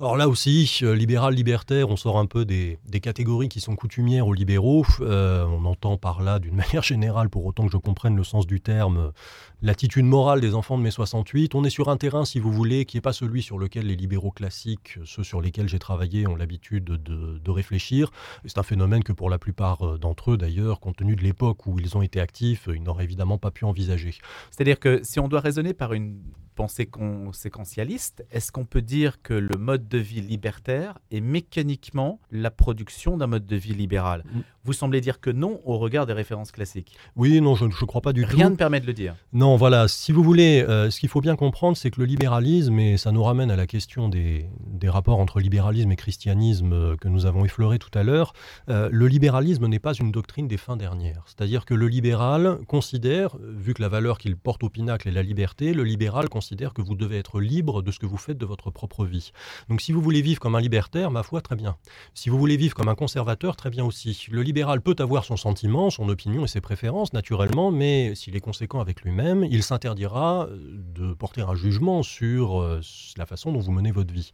Alors 0.00 0.16
là 0.16 0.30
aussi, 0.30 0.80
euh, 0.82 0.94
libéral, 0.94 1.34
libertaire, 1.34 1.90
on 1.90 1.96
sort 1.96 2.18
un 2.18 2.24
peu 2.24 2.46
des, 2.46 2.78
catégories 3.02 3.50
qui 3.50 3.60
sont 3.60 3.76
coutumières 3.76 4.26
aux 4.26 4.32
libéraux. 4.32 4.86
Euh, 5.02 5.44
on 5.44 5.66
entend 5.66 5.98
par 5.98 6.22
là, 6.22 6.38
d'une 6.38 6.54
manière 6.56 6.82
générale, 6.82 7.28
pour 7.28 7.44
autant 7.44 7.66
que 7.66 7.72
je 7.72 7.76
comprenne 7.76 8.16
le 8.16 8.24
sens 8.24 8.46
du 8.46 8.62
terme, 8.62 9.12
l'attitude 9.60 10.06
morale 10.06 10.40
des 10.40 10.54
enfants 10.54 10.78
de 10.78 10.82
mai 10.82 10.90
68. 10.90 11.54
On 11.54 11.64
est 11.64 11.70
sur 11.70 11.90
un 11.90 11.98
terrain, 11.98 12.24
si 12.24 12.40
vous 12.40 12.50
voulez, 12.50 12.86
qui 12.86 12.96
n'est 12.96 13.02
pas 13.02 13.12
celui 13.12 13.42
sur 13.42 13.58
lequel 13.58 13.88
les 13.88 13.94
libéraux 13.96 14.30
classiques, 14.30 14.98
ceux 15.04 15.22
sur 15.22 15.42
lesquels 15.42 15.68
j'ai 15.68 15.78
travaillé, 15.78 16.26
ont 16.26 16.34
l'habitude 16.34 16.84
de, 16.84 17.50
réfléchir. 17.50 18.10
C'est 18.46 18.56
un 18.56 18.62
phénomène 18.62 19.04
que 19.04 19.12
pour 19.12 19.28
la 19.28 19.38
plupart 19.38 19.82
euh, 19.86 19.98
d'entre 19.98 20.30
eux, 20.30 20.38
d'ailleurs, 20.38 20.80
compte 20.80 20.96
tenu 20.96 21.14
de 21.14 21.22
l'époque 21.22 21.66
où 21.66 21.78
ils 21.78 21.98
ont 21.98 22.02
été 22.02 22.20
actifs, 22.22 22.70
ils 22.74 22.82
n'auraient 22.82 23.04
évidemment 23.04 23.36
pas 23.36 23.50
pu 23.50 23.66
envisager. 23.66 24.14
C'est-à-dire 24.50 24.80
que 24.80 25.00
si 25.02 25.20
on 25.20 25.28
doit 25.28 25.40
raisonner 25.40 25.74
par 25.74 25.92
une 25.92 26.22
pensée 26.60 26.90
séquentialiste, 27.32 28.22
est-ce 28.30 28.52
qu'on 28.52 28.66
peut 28.66 28.82
dire 28.82 29.22
que 29.22 29.32
le 29.32 29.56
mode 29.56 29.88
de 29.88 29.96
vie 29.96 30.20
libertaire 30.20 30.98
est 31.10 31.22
mécaniquement 31.22 32.20
la 32.30 32.50
production 32.50 33.16
d'un 33.16 33.28
mode 33.28 33.46
de 33.46 33.56
vie 33.56 33.72
libéral? 33.72 34.24
Mm. 34.30 34.40
Vous 34.64 34.74
semblez 34.74 35.00
dire 35.00 35.20
que 35.20 35.30
non 35.30 35.62
au 35.64 35.78
regard 35.78 36.04
des 36.04 36.12
références 36.12 36.52
classiques. 36.52 36.94
Oui, 37.16 37.40
non, 37.40 37.54
je 37.54 37.64
ne 37.64 37.70
crois 37.70 38.02
pas 38.02 38.12
du 38.12 38.26
tout. 38.26 38.36
Rien 38.36 38.50
ne 38.50 38.56
permet 38.56 38.78
de 38.78 38.86
le 38.86 38.92
dire. 38.92 39.14
Non, 39.32 39.56
voilà. 39.56 39.88
Si 39.88 40.12
vous 40.12 40.22
voulez, 40.22 40.62
euh, 40.68 40.90
ce 40.90 41.00
qu'il 41.00 41.08
faut 41.08 41.22
bien 41.22 41.34
comprendre, 41.34 41.78
c'est 41.78 41.90
que 41.90 41.98
le 41.98 42.04
libéralisme, 42.04 42.78
et 42.78 42.98
ça 42.98 43.10
nous 43.10 43.22
ramène 43.22 43.50
à 43.50 43.56
la 43.56 43.66
question 43.66 44.10
des, 44.10 44.50
des 44.66 44.90
rapports 44.90 45.18
entre 45.18 45.40
libéralisme 45.40 45.90
et 45.92 45.96
christianisme 45.96 46.74
euh, 46.74 46.96
que 46.96 47.08
nous 47.08 47.24
avons 47.24 47.46
effleuré 47.46 47.78
tout 47.78 47.98
à 47.98 48.02
l'heure, 48.02 48.34
euh, 48.68 48.90
le 48.92 49.06
libéralisme 49.06 49.66
n'est 49.66 49.78
pas 49.78 49.94
une 49.94 50.12
doctrine 50.12 50.46
des 50.46 50.58
fins 50.58 50.76
dernières. 50.76 51.22
C'est-à-dire 51.24 51.64
que 51.64 51.72
le 51.72 51.88
libéral 51.88 52.58
considère, 52.66 53.38
vu 53.40 53.72
que 53.72 53.80
la 53.80 53.88
valeur 53.88 54.18
qu'il 54.18 54.36
porte 54.36 54.62
au 54.62 54.68
pinacle 54.68 55.08
est 55.08 55.12
la 55.12 55.22
liberté, 55.22 55.72
le 55.72 55.84
libéral 55.84 56.28
considère 56.28 56.49
que 56.56 56.82
vous 56.82 56.94
devez 56.94 57.18
être 57.18 57.40
libre 57.40 57.82
de 57.82 57.90
ce 57.90 57.98
que 57.98 58.06
vous 58.06 58.16
faites 58.16 58.38
de 58.38 58.46
votre 58.46 58.70
propre 58.70 59.04
vie. 59.04 59.32
Donc 59.68 59.80
si 59.80 59.92
vous 59.92 60.00
voulez 60.02 60.22
vivre 60.22 60.40
comme 60.40 60.54
un 60.54 60.60
libertaire, 60.60 61.10
ma 61.10 61.22
foi, 61.22 61.40
très 61.40 61.56
bien. 61.56 61.76
Si 62.14 62.28
vous 62.28 62.38
voulez 62.38 62.56
vivre 62.56 62.74
comme 62.74 62.88
un 62.88 62.94
conservateur, 62.94 63.56
très 63.56 63.70
bien 63.70 63.84
aussi. 63.84 64.26
Le 64.30 64.42
libéral 64.42 64.80
peut 64.80 64.96
avoir 64.98 65.24
son 65.24 65.36
sentiment, 65.36 65.90
son 65.90 66.08
opinion 66.08 66.44
et 66.44 66.48
ses 66.48 66.60
préférences, 66.60 67.12
naturellement, 67.12 67.70
mais 67.70 68.14
s'il 68.14 68.36
est 68.36 68.40
conséquent 68.40 68.80
avec 68.80 69.02
lui-même, 69.02 69.44
il 69.44 69.62
s'interdira 69.62 70.48
de 70.50 71.14
porter 71.14 71.42
un 71.42 71.54
jugement 71.54 72.02
sur 72.02 72.60
euh, 72.60 72.80
la 73.16 73.26
façon 73.26 73.52
dont 73.52 73.60
vous 73.60 73.72
menez 73.72 73.92
votre 73.92 74.12
vie. 74.12 74.32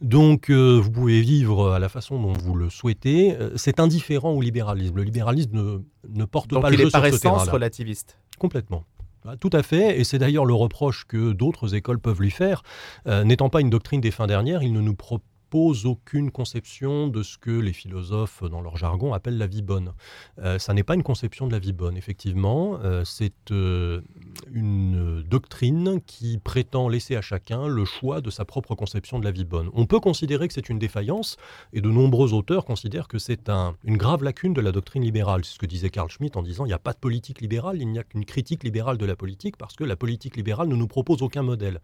Donc 0.00 0.50
euh, 0.50 0.78
vous 0.82 0.90
pouvez 0.90 1.20
vivre 1.20 1.72
à 1.72 1.78
la 1.78 1.88
façon 1.88 2.20
dont 2.20 2.32
vous 2.32 2.54
le 2.54 2.70
souhaitez. 2.70 3.36
Euh, 3.36 3.50
c'est 3.56 3.80
indifférent 3.80 4.30
au 4.30 4.40
libéralisme. 4.40 4.96
Le 4.96 5.02
libéralisme 5.02 5.52
ne, 5.52 5.78
ne 6.08 6.24
porte 6.24 6.50
Donc 6.50 6.62
pas 6.62 6.70
le 6.70 6.76
jeu 6.76 6.86
est 6.88 6.90
par 6.90 7.02
sur 7.02 7.10
ce 7.10 7.16
essence 7.16 7.20
terrain-là. 7.22 7.52
relativiste. 7.52 8.18
Complètement. 8.38 8.84
Ah, 9.30 9.36
Tout 9.36 9.50
à 9.52 9.62
fait, 9.62 10.00
et 10.00 10.04
c'est 10.04 10.18
d'ailleurs 10.18 10.46
le 10.46 10.54
reproche 10.54 11.04
que 11.06 11.32
d'autres 11.32 11.74
écoles 11.74 11.98
peuvent 11.98 12.20
lui 12.20 12.30
faire. 12.30 12.62
Euh, 13.06 13.24
N'étant 13.24 13.50
pas 13.50 13.60
une 13.60 13.68
doctrine 13.68 14.00
des 14.00 14.10
fins 14.10 14.26
dernières, 14.26 14.62
il 14.62 14.72
ne 14.72 14.80
nous 14.80 14.94
propose 14.94 15.27
aucune 15.54 16.30
conception 16.30 17.08
de 17.08 17.22
ce 17.22 17.38
que 17.38 17.50
les 17.50 17.72
philosophes, 17.72 18.42
dans 18.44 18.60
leur 18.60 18.76
jargon, 18.76 19.12
appellent 19.14 19.38
la 19.38 19.46
vie 19.46 19.62
bonne. 19.62 19.92
Euh, 20.38 20.58
ça 20.58 20.74
n'est 20.74 20.82
pas 20.82 20.94
une 20.94 21.02
conception 21.02 21.46
de 21.46 21.52
la 21.52 21.58
vie 21.58 21.72
bonne, 21.72 21.96
effectivement. 21.96 22.78
Euh, 22.82 23.04
c'est 23.04 23.32
euh, 23.50 24.00
une 24.52 25.22
doctrine 25.22 26.00
qui 26.06 26.38
prétend 26.38 26.88
laisser 26.88 27.16
à 27.16 27.20
chacun 27.22 27.66
le 27.66 27.84
choix 27.84 28.20
de 28.20 28.30
sa 28.30 28.44
propre 28.44 28.74
conception 28.74 29.18
de 29.18 29.24
la 29.24 29.30
vie 29.30 29.44
bonne. 29.44 29.70
On 29.74 29.86
peut 29.86 30.00
considérer 30.00 30.48
que 30.48 30.54
c'est 30.54 30.68
une 30.68 30.78
défaillance, 30.78 31.36
et 31.72 31.80
de 31.80 31.88
nombreux 31.90 32.32
auteurs 32.32 32.64
considèrent 32.64 33.08
que 33.08 33.18
c'est 33.18 33.48
un- 33.48 33.74
une 33.84 33.96
grave 33.96 34.22
lacune 34.22 34.52
de 34.54 34.60
la 34.60 34.72
doctrine 34.72 35.02
libérale. 35.02 35.44
C'est 35.44 35.54
ce 35.54 35.58
que 35.58 35.66
disait 35.66 35.90
Carl 35.90 36.10
Schmitt 36.10 36.36
en 36.36 36.42
disant 36.42 36.64
il 36.64 36.68
n'y 36.68 36.74
a 36.74 36.78
pas 36.78 36.92
de 36.92 36.98
politique 36.98 37.40
libérale, 37.40 37.80
il 37.80 37.88
n'y 37.88 37.98
a 37.98 38.04
qu'une 38.04 38.24
critique 38.24 38.64
libérale 38.64 38.98
de 38.98 39.06
la 39.06 39.16
politique, 39.16 39.56
parce 39.56 39.76
que 39.76 39.84
la 39.84 39.96
politique 39.96 40.36
libérale 40.36 40.68
ne 40.68 40.76
nous 40.76 40.88
propose 40.88 41.22
aucun 41.22 41.42
modèle. 41.42 41.80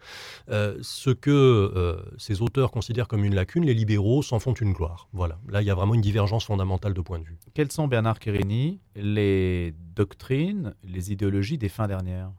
Euh, 0.48 0.76
ce 0.82 1.10
que 1.10 1.30
euh, 1.30 1.96
ces 2.18 2.42
auteurs 2.42 2.70
considèrent 2.70 3.08
comme 3.08 3.24
une 3.24 3.34
lacune, 3.34 3.53
les 3.62 3.74
libéraux 3.74 4.22
s'en 4.22 4.40
font 4.40 4.54
une 4.54 4.72
gloire. 4.72 5.08
Voilà, 5.12 5.38
là 5.48 5.62
il 5.62 5.66
y 5.66 5.70
a 5.70 5.74
vraiment 5.74 5.94
une 5.94 6.00
divergence 6.00 6.44
fondamentale 6.44 6.94
de 6.94 7.00
point 7.00 7.20
de 7.20 7.24
vue. 7.24 7.38
Quelles 7.54 7.70
sont, 7.70 7.86
Bernard 7.86 8.18
Quirini, 8.18 8.80
les 8.96 9.74
doctrines, 9.94 10.74
les 10.82 11.12
idéologies 11.12 11.58
des 11.58 11.68
fins 11.68 11.86
dernières? 11.86 12.32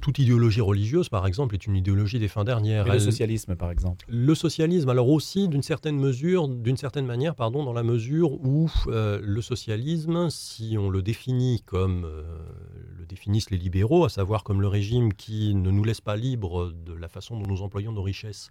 Toute 0.00 0.18
idéologie 0.18 0.60
religieuse, 0.60 1.08
par 1.08 1.26
exemple, 1.26 1.54
est 1.54 1.66
une 1.66 1.76
idéologie 1.76 2.18
des 2.18 2.28
fins 2.28 2.44
dernières. 2.44 2.86
Le 2.86 2.98
socialisme, 2.98 3.56
par 3.56 3.70
exemple 3.70 4.04
Le 4.08 4.34
socialisme, 4.34 4.88
alors 4.88 5.08
aussi 5.08 5.48
d'une 5.48 5.62
certaine 5.62 5.98
mesure, 5.98 6.48
d'une 6.48 6.76
certaine 6.76 7.06
manière, 7.06 7.34
pardon, 7.34 7.64
dans 7.64 7.72
la 7.72 7.82
mesure 7.82 8.32
où 8.32 8.70
euh, 8.86 9.20
le 9.22 9.42
socialisme, 9.42 10.28
si 10.30 10.76
on 10.78 10.90
le 10.90 11.02
définit 11.02 11.62
comme 11.66 12.04
euh, 12.04 12.22
le 12.98 13.06
définissent 13.06 13.50
les 13.50 13.58
libéraux, 13.58 14.04
à 14.04 14.08
savoir 14.08 14.44
comme 14.44 14.60
le 14.60 14.68
régime 14.68 15.12
qui 15.12 15.54
ne 15.54 15.70
nous 15.70 15.84
laisse 15.84 16.00
pas 16.00 16.16
libres 16.16 16.72
de 16.72 16.92
la 16.92 17.08
façon 17.08 17.38
dont 17.38 17.46
nous 17.46 17.62
employons 17.62 17.92
nos 17.92 18.02
richesses, 18.02 18.50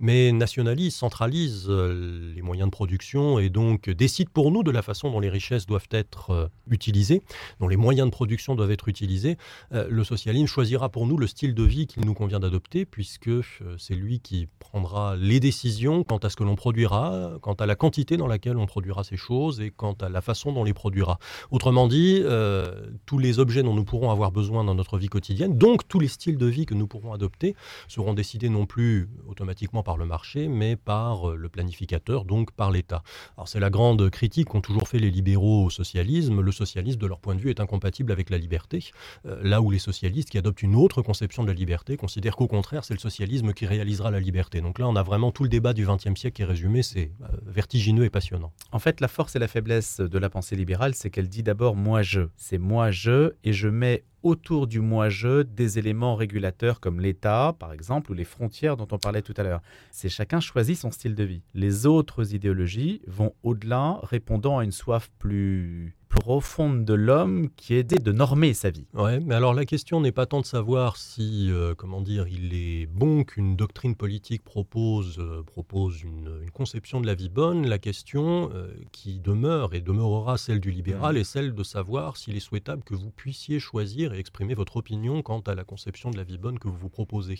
mais 0.00 0.32
nationalise, 0.32 0.94
centralise 0.94 1.66
euh, 1.68 2.32
les 2.34 2.42
moyens 2.42 2.68
de 2.68 2.70
production 2.70 3.38
et 3.38 3.48
donc 3.48 3.90
décide 3.90 4.28
pour 4.28 4.50
nous 4.50 4.62
de 4.62 4.70
la 4.70 4.82
façon 4.82 5.10
dont 5.10 5.20
les 5.20 5.30
richesses 5.30 5.66
doivent 5.66 5.88
être 5.90 6.30
euh, 6.30 6.46
utilisées, 6.70 7.22
dont 7.60 7.68
les 7.68 7.76
moyens 7.76 8.06
de 8.08 8.12
production 8.12 8.54
doivent 8.54 8.70
être 8.70 8.88
utilisés, 8.88 9.36
euh, 9.72 9.86
le 9.88 10.04
socialisme 10.04 10.46
choisira 10.64 10.88
pour 10.88 11.06
nous 11.06 11.18
le 11.18 11.26
style 11.26 11.54
de 11.54 11.62
vie 11.62 11.86
qu'il 11.86 12.06
nous 12.06 12.14
convient 12.14 12.40
d'adopter, 12.40 12.86
puisque 12.86 13.28
euh, 13.28 13.42
c'est 13.76 13.94
lui 13.94 14.20
qui 14.20 14.48
prendra 14.60 15.14
les 15.14 15.38
décisions 15.38 16.04
quant 16.04 16.16
à 16.16 16.30
ce 16.30 16.36
que 16.36 16.42
l'on 16.42 16.56
produira, 16.56 17.32
quant 17.42 17.52
à 17.52 17.66
la 17.66 17.76
quantité 17.76 18.16
dans 18.16 18.26
laquelle 18.26 18.56
on 18.56 18.64
produira 18.64 19.04
ces 19.04 19.18
choses 19.18 19.60
et 19.60 19.70
quant 19.70 19.92
à 20.00 20.08
la 20.08 20.22
façon 20.22 20.52
dont 20.52 20.62
on 20.62 20.64
les 20.64 20.72
produira. 20.72 21.18
Autrement 21.50 21.86
dit, 21.86 22.22
euh, 22.22 22.86
tous 23.04 23.18
les 23.18 23.40
objets 23.40 23.62
dont 23.62 23.74
nous 23.74 23.84
pourrons 23.84 24.10
avoir 24.10 24.32
besoin 24.32 24.64
dans 24.64 24.74
notre 24.74 24.96
vie 24.96 25.08
quotidienne, 25.08 25.58
donc 25.58 25.86
tous 25.86 26.00
les 26.00 26.08
styles 26.08 26.38
de 26.38 26.46
vie 26.46 26.64
que 26.64 26.72
nous 26.72 26.86
pourrons 26.86 27.12
adopter, 27.12 27.54
seront 27.86 28.14
décidés 28.14 28.48
non 28.48 28.64
plus 28.64 29.10
automatiquement 29.28 29.82
par 29.82 29.98
le 29.98 30.06
marché, 30.06 30.48
mais 30.48 30.76
par 30.76 31.28
euh, 31.28 31.36
le 31.36 31.50
planificateur, 31.50 32.24
donc 32.24 32.52
par 32.52 32.70
l'État. 32.70 33.02
Alors 33.36 33.48
c'est 33.48 33.60
la 33.60 33.68
grande 33.68 34.08
critique 34.08 34.48
qu'ont 34.48 34.62
toujours 34.62 34.88
fait 34.88 34.98
les 34.98 35.10
libéraux 35.10 35.66
au 35.66 35.70
socialisme. 35.70 36.40
Le 36.40 36.52
socialisme, 36.52 36.98
de 37.00 37.06
leur 37.06 37.20
point 37.20 37.34
de 37.34 37.40
vue, 37.42 37.50
est 37.50 37.60
incompatible 37.60 38.12
avec 38.12 38.30
la 38.30 38.38
liberté, 38.38 38.92
là 39.24 39.60
où 39.60 39.70
les 39.70 39.78
socialistes 39.78 40.30
qui 40.30 40.38
adoptent 40.38 40.53
une 40.62 40.74
autre 40.74 41.02
conception 41.02 41.42
de 41.42 41.48
la 41.48 41.54
liberté 41.54 41.96
considèrent 41.96 42.36
qu'au 42.36 42.46
contraire, 42.46 42.84
c'est 42.84 42.94
le 42.94 43.00
socialisme 43.00 43.52
qui 43.52 43.66
réalisera 43.66 44.10
la 44.10 44.20
liberté. 44.20 44.60
Donc 44.60 44.78
là, 44.78 44.88
on 44.88 44.96
a 44.96 45.02
vraiment 45.02 45.32
tout 45.32 45.42
le 45.42 45.48
débat 45.48 45.72
du 45.72 45.86
XXe 45.86 46.18
siècle 46.18 46.36
qui 46.36 46.42
est 46.42 46.46
résumé, 46.46 46.82
c'est 46.82 47.12
euh, 47.22 47.26
vertigineux 47.46 48.04
et 48.04 48.10
passionnant. 48.10 48.52
En 48.72 48.78
fait, 48.78 49.00
la 49.00 49.08
force 49.08 49.36
et 49.36 49.38
la 49.38 49.48
faiblesse 49.48 50.00
de 50.00 50.18
la 50.18 50.30
pensée 50.30 50.56
libérale, 50.56 50.94
c'est 50.94 51.10
qu'elle 51.10 51.28
dit 51.28 51.42
d'abord 51.42 51.76
moi-je. 51.76 52.20
C'est 52.36 52.58
moi-je 52.58 53.32
et 53.44 53.52
je 53.52 53.68
mets 53.68 54.04
autour 54.24 54.66
du 54.66 54.80
moi-je 54.80 55.42
des 55.42 55.78
éléments 55.78 56.16
régulateurs 56.16 56.80
comme 56.80 56.98
l'État, 56.98 57.54
par 57.58 57.72
exemple, 57.72 58.10
ou 58.10 58.14
les 58.14 58.24
frontières 58.24 58.76
dont 58.76 58.88
on 58.90 58.98
parlait 58.98 59.22
tout 59.22 59.34
à 59.36 59.42
l'heure. 59.42 59.60
C'est 59.90 60.08
chacun 60.08 60.40
choisit 60.40 60.78
son 60.78 60.90
style 60.90 61.14
de 61.14 61.24
vie. 61.24 61.42
Les 61.52 61.86
autres 61.86 62.34
idéologies 62.34 63.02
vont 63.06 63.34
au-delà, 63.42 64.00
répondant 64.02 64.58
à 64.58 64.64
une 64.64 64.72
soif 64.72 65.10
plus 65.18 65.94
profonde 66.14 66.84
de 66.84 66.94
l'homme 66.94 67.48
qui 67.56 67.74
est 67.74 67.84
de 67.84 68.12
normer 68.12 68.54
sa 68.54 68.70
vie. 68.70 68.86
Ouais, 68.94 69.20
mais 69.20 69.34
alors 69.34 69.52
la 69.54 69.64
question 69.64 70.00
n'est 70.00 70.12
pas 70.12 70.26
tant 70.26 70.40
de 70.40 70.46
savoir 70.46 70.96
si, 70.96 71.50
euh, 71.50 71.74
comment 71.74 72.00
dire, 72.00 72.26
il 72.28 72.54
est 72.54 72.86
bon 72.86 73.24
qu'une 73.24 73.56
doctrine 73.56 73.94
politique 73.94 74.42
propose, 74.42 75.18
euh, 75.18 75.42
propose 75.42 76.02
une, 76.02 76.40
une 76.42 76.50
conception 76.50 77.00
de 77.00 77.06
la 77.06 77.14
vie 77.14 77.28
bonne. 77.28 77.66
La 77.66 77.78
question 77.78 78.50
euh, 78.54 78.68
qui 78.92 79.18
demeure 79.18 79.74
et 79.74 79.80
demeurera 79.80 80.38
celle 80.38 80.60
du 80.60 80.70
libéral 80.70 81.16
est 81.16 81.24
celle 81.24 81.54
de 81.54 81.62
savoir 81.62 82.16
s'il 82.16 82.36
est 82.36 82.40
souhaitable 82.40 82.82
que 82.84 82.94
vous 82.94 83.10
puissiez 83.10 83.58
choisir 83.58 84.14
et 84.14 84.18
exprimer 84.18 84.54
votre 84.54 84.76
opinion 84.76 85.22
quant 85.22 85.40
à 85.40 85.54
la 85.54 85.64
conception 85.64 86.10
de 86.10 86.16
la 86.16 86.24
vie 86.24 86.38
bonne 86.38 86.58
que 86.58 86.68
vous 86.68 86.78
vous 86.78 86.88
proposez. 86.88 87.38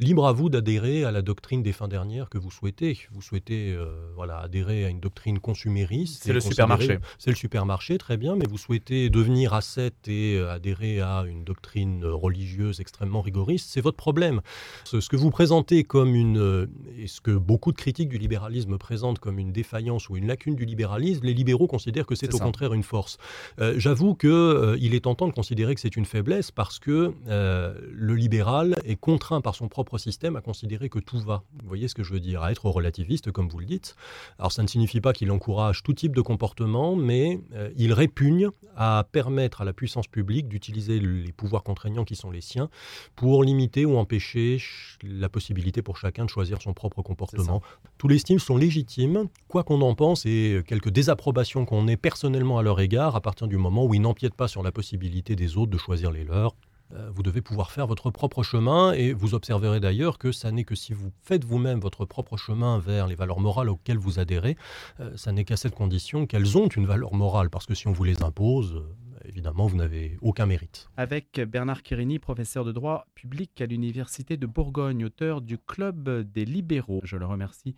Libre 0.00 0.26
à 0.26 0.32
vous 0.32 0.48
d'adhérer 0.48 1.04
à 1.04 1.12
la 1.12 1.22
doctrine 1.22 1.62
des 1.62 1.72
fins 1.72 1.88
dernières 1.88 2.28
que 2.28 2.38
vous 2.38 2.50
souhaitez. 2.50 2.98
Vous 3.12 3.22
souhaitez, 3.22 3.78
voilà, 4.14 4.38
adhérer 4.38 4.84
à 4.84 4.88
une 4.88 5.00
doctrine 5.00 5.38
consumériste. 5.38 6.24
C'est 6.24 6.32
le 6.32 6.40
supermarché. 6.40 6.98
C'est 7.18 7.30
le 7.30 7.36
supermarché, 7.36 7.98
très 7.98 8.07
bien, 8.16 8.36
mais 8.36 8.46
vous 8.48 8.58
souhaitez 8.58 9.10
devenir 9.10 9.54
ascète 9.54 10.08
et 10.08 10.36
euh, 10.36 10.50
adhérer 10.50 11.00
à 11.00 11.24
une 11.28 11.44
doctrine 11.44 12.04
euh, 12.04 12.14
religieuse 12.14 12.80
extrêmement 12.80 13.20
rigoriste, 13.20 13.70
c'est 13.70 13.80
votre 13.80 13.96
problème. 13.96 14.40
Ce, 14.84 15.00
ce 15.00 15.08
que 15.08 15.16
vous 15.16 15.30
présentez 15.30 15.84
comme 15.84 16.14
une, 16.14 16.38
euh, 16.38 16.66
et 16.96 17.06
ce 17.06 17.20
que 17.20 17.32
beaucoup 17.32 17.72
de 17.72 17.76
critiques 17.76 18.08
du 18.08 18.18
libéralisme 18.18 18.78
présentent 18.78 19.18
comme 19.18 19.38
une 19.38 19.52
défaillance 19.52 20.08
ou 20.08 20.16
une 20.16 20.26
lacune 20.26 20.54
du 20.54 20.64
libéralisme, 20.64 21.24
les 21.24 21.34
libéraux 21.34 21.66
considèrent 21.66 22.06
que 22.06 22.14
c'est 22.14 22.32
au 22.34 22.38
ça. 22.38 22.44
contraire 22.44 22.72
une 22.74 22.82
force. 22.82 23.18
Euh, 23.60 23.74
J'avoue 23.76 24.14
que 24.14 24.28
euh, 24.28 24.76
il 24.80 24.94
est 24.94 25.00
tentant 25.04 25.28
de 25.28 25.32
considérer 25.32 25.74
que 25.74 25.80
c'est 25.80 25.96
une 25.96 26.04
faiblesse 26.04 26.50
parce 26.50 26.78
que 26.78 27.12
euh, 27.28 27.74
le 27.92 28.14
libéral 28.14 28.76
est 28.84 28.96
contraint 28.96 29.40
par 29.40 29.54
son 29.54 29.68
propre 29.68 29.98
système 29.98 30.36
à 30.36 30.40
considérer 30.40 30.88
que 30.88 30.98
tout 30.98 31.18
va. 31.18 31.42
Vous 31.62 31.68
voyez 31.68 31.88
ce 31.88 31.94
que 31.94 32.02
je 32.02 32.12
veux 32.12 32.20
dire, 32.20 32.42
à 32.42 32.52
être 32.52 32.66
relativiste 32.66 33.30
comme 33.32 33.48
vous 33.48 33.58
le 33.58 33.66
dites. 33.66 33.96
Alors 34.38 34.52
ça 34.52 34.62
ne 34.62 34.68
signifie 34.68 35.00
pas 35.00 35.12
qu'il 35.12 35.30
encourage 35.30 35.82
tout 35.82 35.92
type 35.92 36.14
de 36.14 36.20
comportement, 36.20 36.96
mais 36.96 37.40
il 37.76 37.92
répugne 37.98 38.48
à 38.76 39.04
permettre 39.10 39.60
à 39.60 39.64
la 39.64 39.72
puissance 39.72 40.06
publique 40.06 40.46
d'utiliser 40.48 41.00
les 41.00 41.32
pouvoirs 41.32 41.64
contraignants 41.64 42.04
qui 42.04 42.14
sont 42.14 42.30
les 42.30 42.40
siens 42.40 42.68
pour 43.16 43.42
limiter 43.42 43.84
ou 43.84 43.96
empêcher 43.98 44.58
ch- 44.58 44.98
la 45.02 45.28
possibilité 45.28 45.82
pour 45.82 45.96
chacun 45.96 46.24
de 46.24 46.30
choisir 46.30 46.62
son 46.62 46.72
propre 46.74 47.02
comportement. 47.02 47.60
Tous 47.98 48.06
les 48.08 48.18
styles 48.18 48.40
sont 48.40 48.56
légitimes, 48.56 49.28
quoi 49.48 49.64
qu'on 49.64 49.80
en 49.82 49.94
pense 49.94 50.24
et 50.26 50.62
quelques 50.66 50.90
désapprobations 50.90 51.64
qu'on 51.64 51.88
ait 51.88 51.96
personnellement 51.96 52.58
à 52.58 52.62
leur 52.62 52.80
égard, 52.80 53.16
à 53.16 53.20
partir 53.20 53.48
du 53.48 53.56
moment 53.56 53.84
où 53.84 53.94
ils 53.94 54.00
n'empiètent 54.00 54.34
pas 54.34 54.48
sur 54.48 54.62
la 54.62 54.70
possibilité 54.70 55.34
des 55.34 55.56
autres 55.56 55.72
de 55.72 55.78
choisir 55.78 56.12
les 56.12 56.24
leurs. 56.24 56.54
Euh, 56.92 57.10
Vous 57.12 57.22
devez 57.22 57.42
pouvoir 57.42 57.70
faire 57.70 57.86
votre 57.86 58.10
propre 58.10 58.42
chemin 58.42 58.92
et 58.92 59.12
vous 59.12 59.34
observerez 59.34 59.80
d'ailleurs 59.80 60.18
que 60.18 60.32
ça 60.32 60.50
n'est 60.50 60.64
que 60.64 60.74
si 60.74 60.92
vous 60.92 61.12
faites 61.22 61.44
vous-même 61.44 61.80
votre 61.80 62.04
propre 62.04 62.36
chemin 62.36 62.78
vers 62.78 63.06
les 63.06 63.14
valeurs 63.14 63.40
morales 63.40 63.68
auxquelles 63.68 63.98
vous 63.98 64.18
adhérez, 64.18 64.56
euh, 65.00 65.16
ça 65.16 65.32
n'est 65.32 65.44
qu'à 65.44 65.56
cette 65.56 65.74
condition 65.74 66.26
qu'elles 66.26 66.56
ont 66.56 66.68
une 66.68 66.86
valeur 66.86 67.14
morale, 67.14 67.50
parce 67.50 67.66
que 67.66 67.74
si 67.74 67.88
on 67.88 67.92
vous 67.92 68.04
les 68.04 68.22
impose, 68.22 68.76
euh, 68.76 69.28
évidemment, 69.28 69.66
vous 69.66 69.76
n'avez 69.76 70.16
aucun 70.22 70.46
mérite. 70.46 70.88
Avec 70.96 71.40
Bernard 71.40 71.82
Quirini, 71.82 72.18
professeur 72.18 72.64
de 72.64 72.72
droit 72.72 73.06
public 73.14 73.60
à 73.60 73.66
l'Université 73.66 74.36
de 74.36 74.46
Bourgogne, 74.46 75.04
auteur 75.04 75.42
du 75.42 75.58
Club 75.58 76.08
des 76.32 76.44
libéraux. 76.44 77.00
Je 77.04 77.16
le 77.16 77.26
remercie 77.26 77.76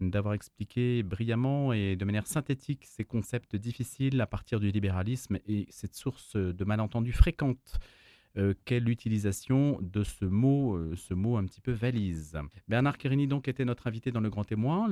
d'avoir 0.00 0.34
expliqué 0.34 1.02
brillamment 1.02 1.72
et 1.72 1.96
de 1.96 2.04
manière 2.04 2.26
synthétique 2.26 2.84
ces 2.86 3.04
concepts 3.04 3.56
difficiles 3.56 4.20
à 4.20 4.26
partir 4.26 4.60
du 4.60 4.70
libéralisme 4.70 5.38
et 5.46 5.66
cette 5.70 5.94
source 5.94 6.36
de 6.36 6.64
malentendus 6.64 7.12
fréquente 7.12 7.78
euh, 8.36 8.54
qu'est 8.64 8.80
l'utilisation 8.80 9.78
de 9.82 10.04
ce 10.04 10.24
mot, 10.24 10.76
euh, 10.76 10.94
ce 10.96 11.14
mot 11.14 11.36
un 11.36 11.44
petit 11.44 11.60
peu 11.60 11.72
valise? 11.72 12.38
Bernard 12.68 12.96
Quirini 12.96 13.26
donc 13.26 13.48
était 13.48 13.64
notre 13.64 13.86
invité 13.86 14.12
dans 14.12 14.20
le 14.20 14.30
Grand 14.30 14.44
Témoin. 14.44 14.88